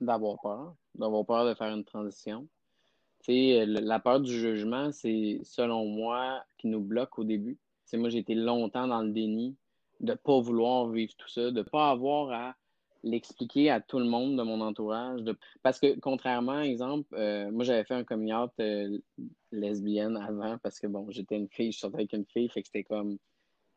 D'avoir 0.00 0.38
peur, 0.40 0.74
d'avoir 0.94 1.24
peur 1.24 1.46
de 1.46 1.54
faire 1.54 1.74
une 1.74 1.84
transition. 1.84 2.46
sais, 3.20 3.64
la 3.66 3.98
peur 4.00 4.20
du 4.20 4.32
jugement, 4.32 4.92
c'est 4.92 5.40
selon 5.44 5.86
moi 5.86 6.44
qui 6.58 6.66
nous 6.68 6.80
bloque 6.80 7.18
au 7.18 7.24
début. 7.24 7.58
Moi, 7.94 8.10
j'ai 8.10 8.18
été 8.18 8.34
longtemps 8.34 8.86
dans 8.86 9.00
le 9.00 9.12
déni 9.12 9.56
de 10.00 10.12
ne 10.12 10.16
pas 10.16 10.40
vouloir 10.40 10.88
vivre 10.88 11.14
tout 11.16 11.28
ça, 11.28 11.50
de 11.50 11.50
ne 11.50 11.62
pas 11.62 11.90
avoir 11.90 12.30
à 12.32 12.54
l'expliquer 13.06 13.70
à 13.70 13.80
tout 13.80 13.98
le 13.98 14.04
monde 14.04 14.36
de 14.36 14.42
mon 14.42 14.60
entourage. 14.60 15.20
Parce 15.62 15.78
que, 15.78 15.98
contrairement, 16.00 16.60
exemple, 16.60 17.08
euh, 17.14 17.50
moi, 17.50 17.64
j'avais 17.64 17.84
fait 17.84 17.94
un 17.94 18.04
coming 18.04 18.32
out 18.32 18.50
euh, 18.60 18.98
lesbienne 19.52 20.16
avant 20.16 20.58
parce 20.58 20.80
que, 20.80 20.86
bon, 20.86 21.06
j'étais 21.10 21.36
une 21.36 21.48
fille, 21.48 21.72
je 21.72 21.78
sortais 21.78 21.98
avec 21.98 22.12
une 22.12 22.26
fille, 22.26 22.48
fait 22.48 22.62
que 22.62 22.68
c'était 22.68 22.84
comme 22.84 23.18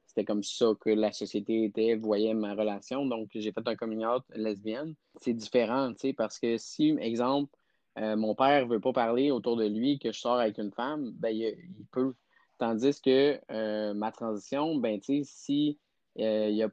c'était 0.06 0.26
comme 0.26 0.42
ça 0.42 0.66
que 0.80 0.90
la 0.90 1.12
société 1.12 1.66
était, 1.66 1.96
voyait 1.96 2.34
ma 2.34 2.56
relation. 2.56 3.06
Donc, 3.06 3.30
j'ai 3.36 3.52
fait 3.52 3.68
un 3.68 3.76
coming 3.76 4.04
out 4.04 4.24
lesbienne. 4.34 4.96
C'est 5.22 5.36
différent, 5.36 5.92
tu 5.92 6.00
sais, 6.00 6.14
parce 6.14 6.40
que 6.40 6.58
si, 6.58 6.98
exemple, 7.00 7.56
euh, 8.00 8.16
mon 8.16 8.34
père 8.34 8.68
veut 8.68 8.80
pas 8.80 8.92
parler 8.92 9.30
autour 9.30 9.56
de 9.56 9.68
lui 9.68 10.00
que 10.00 10.12
je 10.12 10.20
sors 10.20 10.40
avec 10.40 10.58
une 10.58 10.72
femme, 10.72 11.12
ben, 11.12 11.30
il, 11.30 11.56
peut. 11.92 12.16
Tandis 12.58 13.00
que 13.00 13.40
ma 13.94 14.12
transition, 14.12 14.76
ben, 14.78 15.00
tu 15.00 15.24
sais, 15.24 15.32
si 15.32 15.80
il 16.16 16.56
y 16.56 16.64
a 16.64 16.70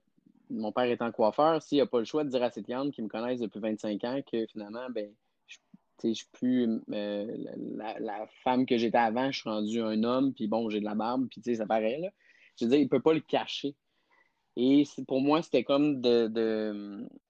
mon 0.51 0.73
père 0.73 0.85
étant 0.85 1.11
coiffeur, 1.13 1.63
s'il 1.63 1.79
n'a 1.79 1.87
pas 1.87 1.99
le 1.99 2.05
choix 2.05 2.25
de 2.25 2.29
dire 2.29 2.43
à 2.43 2.51
ses 2.51 2.63
clientes 2.63 2.93
qui 2.93 3.03
me 3.03 3.09
connaissent 3.09 3.41
depuis 3.41 3.61
25 3.61 4.05
ans 4.05 4.21
que 4.31 4.47
finalement, 4.47 4.89
ben, 4.91 5.11
je, 5.47 5.59
je 6.05 6.13
suis 6.13 6.29
plus 6.33 6.81
euh, 6.93 7.37
la, 7.99 8.27
femme 8.45 8.67
que 8.67 8.79
j'étais 8.79 8.99
avant, 8.99 9.31
je 9.31 9.41
suis 9.41 9.51
rendu 9.51 9.81
un 9.81 10.03
homme, 10.05 10.33
puis 10.33 10.47
bon, 10.47 10.71
j'ai 10.71 10.81
de 10.81 10.85
la 10.85 10.95
barbe, 10.95 11.29
puis 11.29 11.57
ça 11.57 11.67
paraît, 11.67 11.99
là. 11.99 12.09
Je 12.59 12.65
veux 12.65 12.71
dire, 12.71 12.81
il 12.81 12.85
ne 12.85 12.89
peut 12.89 13.01
pas 13.01 13.13
le 13.13 13.21
cacher. 13.21 13.75
Et 14.59 14.85
pour 15.07 15.21
moi, 15.21 15.43
c'était 15.43 15.65
comme 15.65 16.01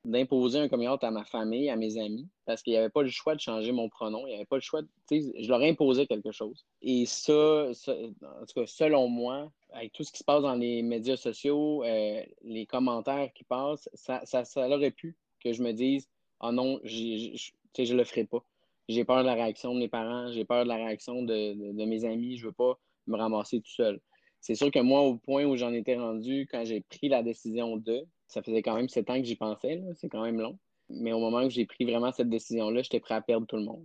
d'imposer 0.04 0.60
un 0.60 0.68
coming 0.68 0.88
à 1.02 1.10
ma 1.10 1.24
famille, 1.24 1.68
à 1.68 1.74
mes 1.74 1.98
amis, 1.98 2.28
parce 2.44 2.62
qu'il 2.62 2.72
n'y 2.72 2.78
avait 2.78 2.88
pas 2.88 3.02
le 3.02 3.10
choix 3.10 3.34
de 3.34 3.40
changer 3.40 3.72
mon 3.72 3.88
pronom. 3.88 4.26
Il 4.26 4.30
n'y 4.30 4.36
avait 4.36 4.44
pas 4.44 4.56
le 4.56 4.62
choix. 4.62 4.82
De, 4.82 4.88
je 5.10 5.48
leur 5.48 5.60
imposais 5.60 6.06
quelque 6.06 6.30
chose. 6.30 6.64
Et 6.82 7.04
ça, 7.04 7.32
en 7.32 8.46
tout 8.46 8.60
cas, 8.60 8.66
selon 8.66 9.08
moi, 9.08 9.50
avec 9.70 9.92
tout 9.92 10.04
ce 10.04 10.12
qui 10.12 10.18
se 10.18 10.24
passe 10.24 10.42
dans 10.42 10.54
les 10.54 10.82
médias 10.82 11.16
sociaux, 11.16 11.82
euh, 11.82 12.22
les 12.42 12.64
commentaires 12.64 13.32
qui 13.34 13.42
passent, 13.42 13.88
ça, 13.94 14.24
ça, 14.24 14.68
aurait 14.68 14.92
pu 14.92 15.16
que 15.42 15.52
je 15.52 15.64
me 15.64 15.72
dise 15.72 16.08
Ah 16.38 16.52
non, 16.52 16.78
je 16.84 17.82
ne 17.82 17.94
le 17.94 18.04
ferai 18.04 18.24
pas. 18.24 18.44
J'ai 18.88 19.04
peur 19.04 19.18
de 19.18 19.26
la 19.26 19.34
réaction 19.34 19.74
de 19.74 19.80
mes 19.80 19.88
parents, 19.88 20.30
j'ai 20.30 20.44
peur 20.44 20.62
de 20.62 20.68
la 20.68 20.76
réaction 20.76 21.22
de, 21.24 21.72
de 21.72 21.84
mes 21.84 22.04
amis, 22.04 22.36
je 22.36 22.44
ne 22.44 22.50
veux 22.50 22.54
pas 22.54 22.78
me 23.08 23.16
ramasser 23.16 23.60
tout 23.60 23.70
seul. 23.70 24.00
C'est 24.46 24.54
sûr 24.54 24.70
que 24.70 24.78
moi, 24.78 25.00
au 25.00 25.16
point 25.16 25.44
où 25.44 25.56
j'en 25.56 25.72
étais 25.72 25.96
rendu, 25.96 26.46
quand 26.48 26.64
j'ai 26.64 26.80
pris 26.80 27.08
la 27.08 27.24
décision 27.24 27.78
de, 27.78 28.06
ça 28.28 28.44
faisait 28.44 28.62
quand 28.62 28.76
même 28.76 28.88
sept 28.88 29.10
ans 29.10 29.18
que 29.18 29.24
j'y 29.24 29.34
pensais, 29.34 29.82
c'est 29.96 30.08
quand 30.08 30.22
même 30.22 30.38
long. 30.40 30.56
Mais 30.88 31.12
au 31.12 31.18
moment 31.18 31.42
où 31.42 31.50
j'ai 31.50 31.66
pris 31.66 31.84
vraiment 31.84 32.12
cette 32.12 32.28
décision-là, 32.28 32.82
j'étais 32.82 33.00
prêt 33.00 33.16
à 33.16 33.20
perdre 33.20 33.44
tout 33.48 33.56
le 33.56 33.64
monde. 33.64 33.84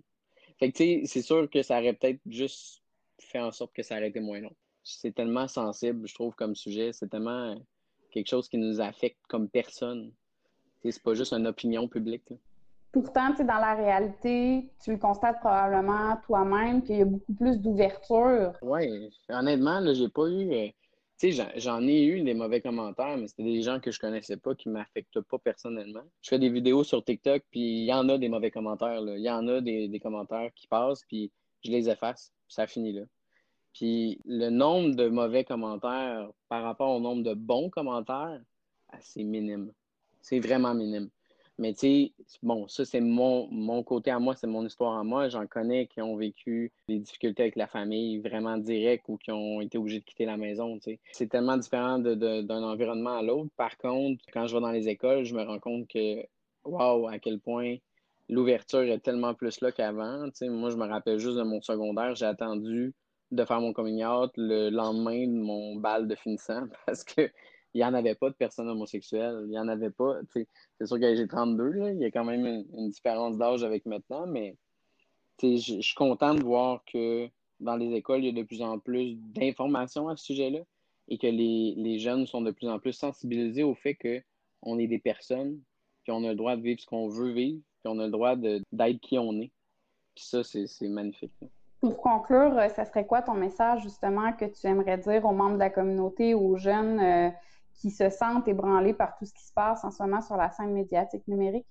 C'est 0.75 1.21
sûr 1.23 1.49
que 1.49 1.63
ça 1.63 1.79
aurait 1.79 1.93
peut-être 1.93 2.19
juste 2.27 2.83
fait 3.17 3.39
en 3.39 3.51
sorte 3.51 3.73
que 3.73 3.81
ça 3.81 3.97
aurait 3.97 4.09
été 4.09 4.19
moins 4.19 4.39
long. 4.39 4.55
C'est 4.83 5.15
tellement 5.15 5.47
sensible, 5.47 6.07
je 6.07 6.13
trouve, 6.13 6.35
comme 6.35 6.55
sujet. 6.55 6.93
C'est 6.93 7.09
tellement 7.09 7.59
quelque 8.11 8.29
chose 8.29 8.47
qui 8.47 8.59
nous 8.59 8.81
affecte 8.81 9.17
comme 9.27 9.49
personne. 9.49 10.13
C'est 10.83 11.01
pas 11.01 11.15
juste 11.15 11.33
une 11.33 11.47
opinion 11.47 11.87
publique. 11.87 12.33
Pourtant, 12.91 13.29
dans 13.29 13.45
la 13.45 13.73
réalité, 13.73 14.69
tu 14.83 14.91
le 14.91 14.97
constates 14.97 15.39
probablement 15.39 16.17
toi-même 16.25 16.83
qu'il 16.83 16.97
y 16.97 17.01
a 17.01 17.05
beaucoup 17.05 17.33
plus 17.33 17.59
d'ouverture. 17.59 18.53
Oui, 18.61 19.09
honnêtement, 19.29 19.81
j'ai 19.93 20.09
pas 20.09 20.27
eu. 20.27 20.51
Euh, 20.51 20.67
tu 21.17 21.31
sais, 21.31 21.47
j'en 21.55 21.81
ai 21.87 22.03
eu 22.03 22.21
des 22.21 22.33
mauvais 22.33 22.59
commentaires, 22.59 23.15
mais 23.17 23.27
c'était 23.27 23.43
des 23.43 23.61
gens 23.61 23.79
que 23.79 23.91
je 23.91 23.99
connaissais 23.99 24.37
pas, 24.37 24.55
qui 24.55 24.67
m'affectent 24.67 25.21
pas 25.21 25.37
personnellement. 25.37 26.01
Je 26.21 26.29
fais 26.29 26.39
des 26.39 26.49
vidéos 26.49 26.83
sur 26.83 27.03
TikTok, 27.03 27.43
puis 27.49 27.61
il 27.61 27.85
y 27.85 27.93
en 27.93 28.09
a 28.09 28.17
des 28.17 28.27
mauvais 28.27 28.51
commentaires. 28.51 28.99
Il 28.99 29.21
y 29.21 29.29
en 29.29 29.47
a 29.47 29.61
des, 29.61 29.99
commentaires 30.01 30.49
qui 30.55 30.67
passent, 30.67 31.03
puis 31.07 31.31
je 31.63 31.71
les 31.71 31.89
efface. 31.89 32.33
Ça 32.47 32.67
finit 32.67 32.91
là. 32.91 33.03
Puis 33.73 34.19
le 34.25 34.49
nombre 34.49 34.95
de 34.95 35.07
mauvais 35.07 35.45
commentaires 35.45 36.27
par 36.49 36.63
rapport 36.63 36.89
au 36.89 36.99
nombre 36.99 37.23
de 37.23 37.33
bons 37.35 37.69
commentaires, 37.69 38.41
ah, 38.89 38.97
c'est 38.99 39.23
minime. 39.23 39.71
C'est 40.21 40.39
vraiment 40.39 40.73
minime. 40.73 41.09
Mais 41.61 41.73
tu 41.73 41.79
sais, 41.79 42.13
bon, 42.41 42.67
ça, 42.67 42.85
c'est 42.85 43.01
mon, 43.01 43.47
mon 43.51 43.83
côté 43.83 44.09
à 44.09 44.17
moi, 44.17 44.35
c'est 44.35 44.47
mon 44.47 44.65
histoire 44.65 44.97
à 44.97 45.03
moi. 45.03 45.29
J'en 45.29 45.45
connais 45.45 45.85
qui 45.85 46.01
ont 46.01 46.15
vécu 46.15 46.71
des 46.87 46.97
difficultés 46.97 47.43
avec 47.43 47.55
la 47.55 47.67
famille 47.67 48.17
vraiment 48.17 48.57
directes 48.57 49.05
ou 49.09 49.17
qui 49.17 49.31
ont 49.31 49.61
été 49.61 49.77
obligés 49.77 49.99
de 49.99 50.03
quitter 50.03 50.25
la 50.25 50.37
maison. 50.37 50.79
Tu 50.79 50.93
sais. 50.93 50.99
C'est 51.11 51.29
tellement 51.29 51.57
différent 51.57 51.99
d'un 51.99 52.63
environnement 52.63 53.19
à 53.19 53.21
l'autre. 53.21 53.51
Par 53.57 53.77
contre, 53.77 54.25
quand 54.33 54.47
je 54.47 54.55
vais 54.55 54.61
dans 54.61 54.71
les 54.71 54.89
écoles, 54.89 55.23
je 55.23 55.35
me 55.35 55.43
rends 55.43 55.59
compte 55.59 55.87
que, 55.87 56.25
waouh, 56.63 57.07
à 57.07 57.19
quel 57.19 57.39
point 57.39 57.75
l'ouverture 58.27 58.81
est 58.81 58.97
tellement 58.97 59.35
plus 59.35 59.61
là 59.61 59.71
qu'avant. 59.71 60.23
Tu 60.29 60.37
sais, 60.37 60.49
moi, 60.49 60.71
je 60.71 60.77
me 60.77 60.87
rappelle 60.87 61.19
juste 61.19 61.37
de 61.37 61.43
mon 61.43 61.61
secondaire, 61.61 62.15
j'ai 62.15 62.25
attendu 62.25 62.95
de 63.29 63.45
faire 63.45 63.61
mon 63.61 63.71
coming 63.71 64.03
out 64.03 64.31
le 64.35 64.71
lendemain 64.71 65.27
de 65.27 65.39
mon 65.39 65.75
bal 65.75 66.07
de 66.07 66.15
finissant 66.15 66.63
parce 66.87 67.03
que 67.03 67.29
il 67.73 67.77
n'y 67.77 67.85
en 67.85 67.93
avait 67.93 68.15
pas 68.15 68.29
de 68.29 68.35
personnes 68.35 68.69
homosexuelles. 68.69 69.41
Il 69.43 69.49
n'y 69.49 69.59
en 69.59 69.67
avait 69.67 69.91
pas. 69.91 70.19
C'est 70.33 70.47
sûr 70.85 70.99
que 70.99 71.15
j'ai 71.15 71.27
32, 71.27 71.91
il 71.93 71.99
y 71.99 72.05
a 72.05 72.11
quand 72.11 72.25
même 72.25 72.65
une, 72.73 72.89
différence 72.89 73.37
d'âge 73.37 73.63
avec 73.63 73.85
maintenant, 73.85 74.27
mais 74.27 74.57
je 75.41 75.81
suis 75.81 75.95
content 75.95 76.35
de 76.35 76.43
voir 76.43 76.83
que 76.85 77.29
dans 77.59 77.75
les 77.75 77.93
écoles, 77.93 78.23
il 78.23 78.35
y 78.35 78.39
a 78.39 78.41
de 78.41 78.45
plus 78.45 78.61
en 78.61 78.79
plus 78.79 79.15
d'informations 79.15 80.09
à 80.09 80.17
ce 80.17 80.25
sujet-là 80.25 80.59
et 81.07 81.17
que 81.17 81.27
les, 81.27 81.99
jeunes 81.99 82.25
sont 82.25 82.41
de 82.41 82.51
plus 82.51 82.69
en 82.69 82.79
plus 82.79 82.93
sensibilisés 82.93 83.63
au 83.63 83.75
fait 83.75 83.95
qu'on 83.95 84.79
est 84.79 84.87
des 84.87 84.99
personnes, 84.99 85.59
puis 86.03 86.11
on 86.11 86.23
a 86.23 86.29
le 86.29 86.35
droit 86.35 86.55
de 86.55 86.61
vivre 86.61 86.79
ce 86.79 86.85
qu'on 86.85 87.07
veut 87.07 87.31
vivre, 87.31 87.61
puis 87.81 87.93
on 87.93 87.99
a 87.99 88.05
le 88.05 88.11
droit 88.11 88.35
d'être 88.35 88.99
qui 89.01 89.17
on 89.17 89.33
est. 89.39 89.51
Puis 90.15 90.25
ça, 90.25 90.43
c'est 90.43 90.89
magnifique. 90.89 91.31
Pour 91.79 91.97
conclure, 91.97 92.57
euh, 92.59 92.69
ça 92.69 92.85
serait 92.85 93.07
quoi 93.07 93.23
ton 93.23 93.33
message 93.33 93.81
justement 93.81 94.33
que 94.33 94.45
tu 94.45 94.67
aimerais 94.67 94.99
dire 94.99 95.25
aux 95.25 95.31
membres 95.31 95.55
de 95.55 95.59
la 95.59 95.71
communauté, 95.71 96.35
aux 96.35 96.55
jeunes 96.55 96.99
euh, 96.99 97.29
qui 97.81 97.89
se 97.89 98.09
sentent 98.09 98.47
ébranlés 98.47 98.93
par 98.93 99.17
tout 99.17 99.25
ce 99.25 99.33
qui 99.33 99.43
se 99.43 99.53
passe 99.53 99.83
en 99.83 99.89
ce 99.89 100.03
moment 100.03 100.21
sur 100.21 100.37
la 100.37 100.51
scène 100.51 100.71
médiatique 100.71 101.27
numérique? 101.27 101.65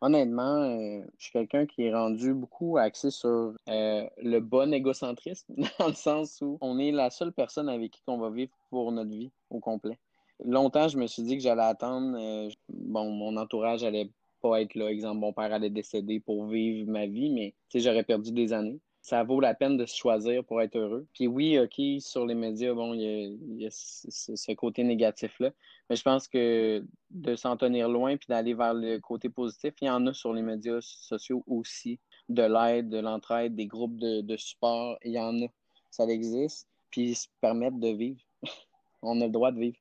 Honnêtement, 0.00 0.62
euh, 0.62 1.04
je 1.18 1.24
suis 1.24 1.32
quelqu'un 1.32 1.66
qui 1.66 1.84
est 1.84 1.94
rendu 1.94 2.32
beaucoup 2.32 2.78
axé 2.78 3.10
sur 3.10 3.54
euh, 3.68 4.08
le 4.16 4.38
bon 4.38 4.72
égocentrisme, 4.72 5.54
dans 5.78 5.88
le 5.88 5.94
sens 5.94 6.40
où 6.40 6.58
on 6.60 6.78
est 6.78 6.92
la 6.92 7.10
seule 7.10 7.32
personne 7.32 7.68
avec 7.68 7.92
qui 7.92 8.02
on 8.06 8.18
va 8.18 8.30
vivre 8.30 8.52
pour 8.70 8.90
notre 8.92 9.10
vie 9.10 9.32
au 9.50 9.60
complet. 9.60 9.98
Longtemps, 10.44 10.88
je 10.88 10.98
me 10.98 11.06
suis 11.06 11.22
dit 11.22 11.36
que 11.36 11.42
j'allais 11.42 11.62
attendre, 11.62 12.16
euh, 12.18 12.48
bon, 12.68 13.10
mon 13.10 13.36
entourage 13.36 13.84
allait 13.84 14.10
pas 14.40 14.60
être 14.60 14.74
là. 14.74 14.90
Exemple, 14.90 15.20
mon 15.20 15.32
père 15.32 15.52
allait 15.52 15.70
décéder 15.70 16.18
pour 16.18 16.46
vivre 16.46 16.90
ma 16.90 17.06
vie, 17.06 17.30
mais 17.30 17.54
j'aurais 17.72 18.02
perdu 18.02 18.32
des 18.32 18.52
années 18.52 18.80
ça 19.02 19.24
vaut 19.24 19.40
la 19.40 19.54
peine 19.54 19.76
de 19.76 19.84
se 19.84 19.96
choisir 19.96 20.44
pour 20.44 20.62
être 20.62 20.76
heureux. 20.76 21.06
Puis 21.12 21.26
oui, 21.26 21.58
OK, 21.58 21.80
sur 22.00 22.24
les 22.24 22.36
médias, 22.36 22.72
bon, 22.72 22.94
il 22.94 23.60
y 23.60 23.66
a, 23.66 23.70
ce 23.70 24.52
côté 24.52 24.84
négatif-là. 24.84 25.50
Mais 25.90 25.96
je 25.96 26.02
pense 26.02 26.28
que 26.28 26.84
de 27.10 27.34
s'en 27.34 27.56
tenir 27.56 27.88
loin 27.88 28.16
puis 28.16 28.28
d'aller 28.28 28.54
vers 28.54 28.74
le 28.74 28.98
côté 28.98 29.28
positif, 29.28 29.74
il 29.80 29.86
y 29.86 29.90
en 29.90 30.06
a 30.06 30.14
sur 30.14 30.32
les 30.32 30.42
médias 30.42 30.80
sociaux 30.80 31.42
aussi. 31.48 31.98
De 32.28 32.44
l'aide, 32.44 32.88
de 32.88 32.98
l'entraide, 32.98 33.56
des 33.56 33.66
groupes 33.66 33.96
de, 33.98 34.36
support, 34.36 34.96
il 35.04 35.12
y 35.12 35.18
en 35.18 35.42
a. 35.42 35.48
Ça 35.90 36.04
existe. 36.04 36.68
Puis 36.90 37.10
ils 37.10 37.16
se 37.16 37.26
permettent 37.40 37.80
de 37.80 37.88
vivre. 37.88 38.20
On 39.02 39.20
a 39.20 39.26
le 39.26 39.32
droit 39.32 39.50
de 39.50 39.58
vivre. 39.58 39.78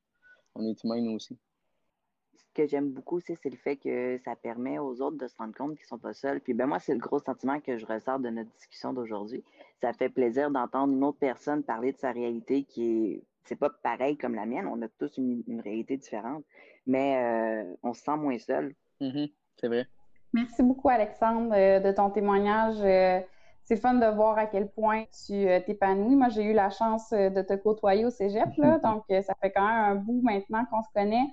On 0.55 0.65
est 0.65 0.83
humain, 0.83 0.99
nous 0.99 1.11
aussi 1.11 1.37
que 2.53 2.67
j'aime 2.67 2.89
beaucoup 2.89 3.17
aussi, 3.17 3.35
c'est 3.41 3.49
le 3.49 3.57
fait 3.57 3.77
que 3.77 4.17
ça 4.25 4.35
permet 4.35 4.79
aux 4.79 5.01
autres 5.01 5.17
de 5.17 5.27
se 5.27 5.35
rendre 5.37 5.55
compte 5.55 5.75
qu'ils 5.75 5.85
ne 5.85 5.87
sont 5.87 5.97
pas 5.97 6.13
seuls. 6.13 6.41
Puis 6.41 6.53
ben 6.53 6.67
moi, 6.67 6.79
c'est 6.79 6.93
le 6.93 6.99
gros 6.99 7.19
sentiment 7.19 7.59
que 7.59 7.77
je 7.77 7.85
ressors 7.85 8.19
de 8.19 8.29
notre 8.29 8.49
discussion 8.51 8.93
d'aujourd'hui. 8.93 9.43
Ça 9.81 9.93
fait 9.93 10.09
plaisir 10.09 10.51
d'entendre 10.51 10.93
une 10.93 11.03
autre 11.03 11.19
personne 11.19 11.63
parler 11.63 11.91
de 11.91 11.97
sa 11.97 12.11
réalité 12.11 12.63
qui 12.63 13.11
est 13.13 13.23
c'est 13.45 13.55
pas 13.55 13.69
pareil 13.83 14.17
comme 14.17 14.35
la 14.35 14.45
mienne. 14.45 14.67
On 14.67 14.81
a 14.81 14.87
tous 14.87 15.17
une, 15.17 15.61
réalité 15.61 15.97
différente, 15.97 16.43
mais 16.85 17.17
euh, 17.17 17.73
on 17.83 17.93
se 17.93 18.01
sent 18.01 18.15
moins 18.15 18.37
seul. 18.37 18.75
Mm-hmm. 19.01 19.31
c'est 19.59 19.67
vrai. 19.67 19.87
Merci 20.33 20.63
beaucoup, 20.63 20.89
Alexandre, 20.89 21.53
euh, 21.53 21.79
de 21.79 21.91
ton 21.91 22.11
témoignage. 22.11 22.77
Euh, 22.81 23.19
c'est 23.63 23.77
fun 23.77 23.95
de 23.95 24.05
voir 24.05 24.37
à 24.37 24.45
quel 24.45 24.69
point 24.69 25.05
tu 25.25 25.45
t'épanouis. 25.65 26.15
Moi, 26.15 26.29
j'ai 26.29 26.43
eu 26.43 26.53
la 26.53 26.69
chance 26.69 27.11
de 27.11 27.41
te 27.41 27.53
côtoyer 27.55 28.05
au 28.05 28.09
cégep, 28.09 28.49
là, 28.57 28.79
donc 28.83 29.03
ça 29.07 29.33
fait 29.41 29.51
quand 29.51 29.65
même 29.65 29.91
un 29.91 29.95
bout 29.95 30.21
maintenant 30.23 30.65
qu'on 30.65 30.81
se 30.81 30.89
connaît 30.93 31.27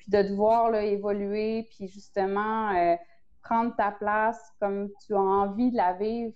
puis 0.00 0.10
de 0.10 0.22
te 0.22 0.32
voir 0.32 0.70
là, 0.70 0.82
évoluer, 0.82 1.68
puis 1.70 1.88
justement 1.88 2.70
euh, 2.70 2.96
prendre 3.42 3.74
ta 3.76 3.92
place 3.92 4.40
comme 4.58 4.88
tu 5.06 5.14
as 5.14 5.20
envie 5.20 5.70
de 5.70 5.76
la 5.76 5.92
vivre, 5.92 6.32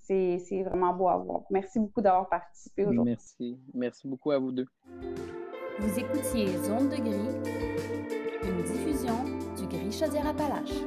c'est 0.00 0.62
vraiment 0.64 0.92
beau 0.92 1.08
à 1.08 1.16
voir. 1.16 1.42
Merci 1.50 1.78
beaucoup 1.78 2.00
d'avoir 2.00 2.28
participé 2.28 2.84
aujourd'hui. 2.84 3.12
Merci. 3.12 3.58
Merci 3.72 4.08
beaucoup 4.08 4.30
à 4.32 4.38
vous 4.38 4.52
deux. 4.52 4.66
Vous 5.78 5.98
écoutiez 5.98 6.48
Zone 6.58 6.88
de 6.88 6.96
gris, 6.96 7.52
une 8.42 8.62
diffusion 8.64 9.24
du 9.56 9.66
Gris 9.66 9.92
Chaudière 9.92 10.26
Appalaches. 10.26 10.82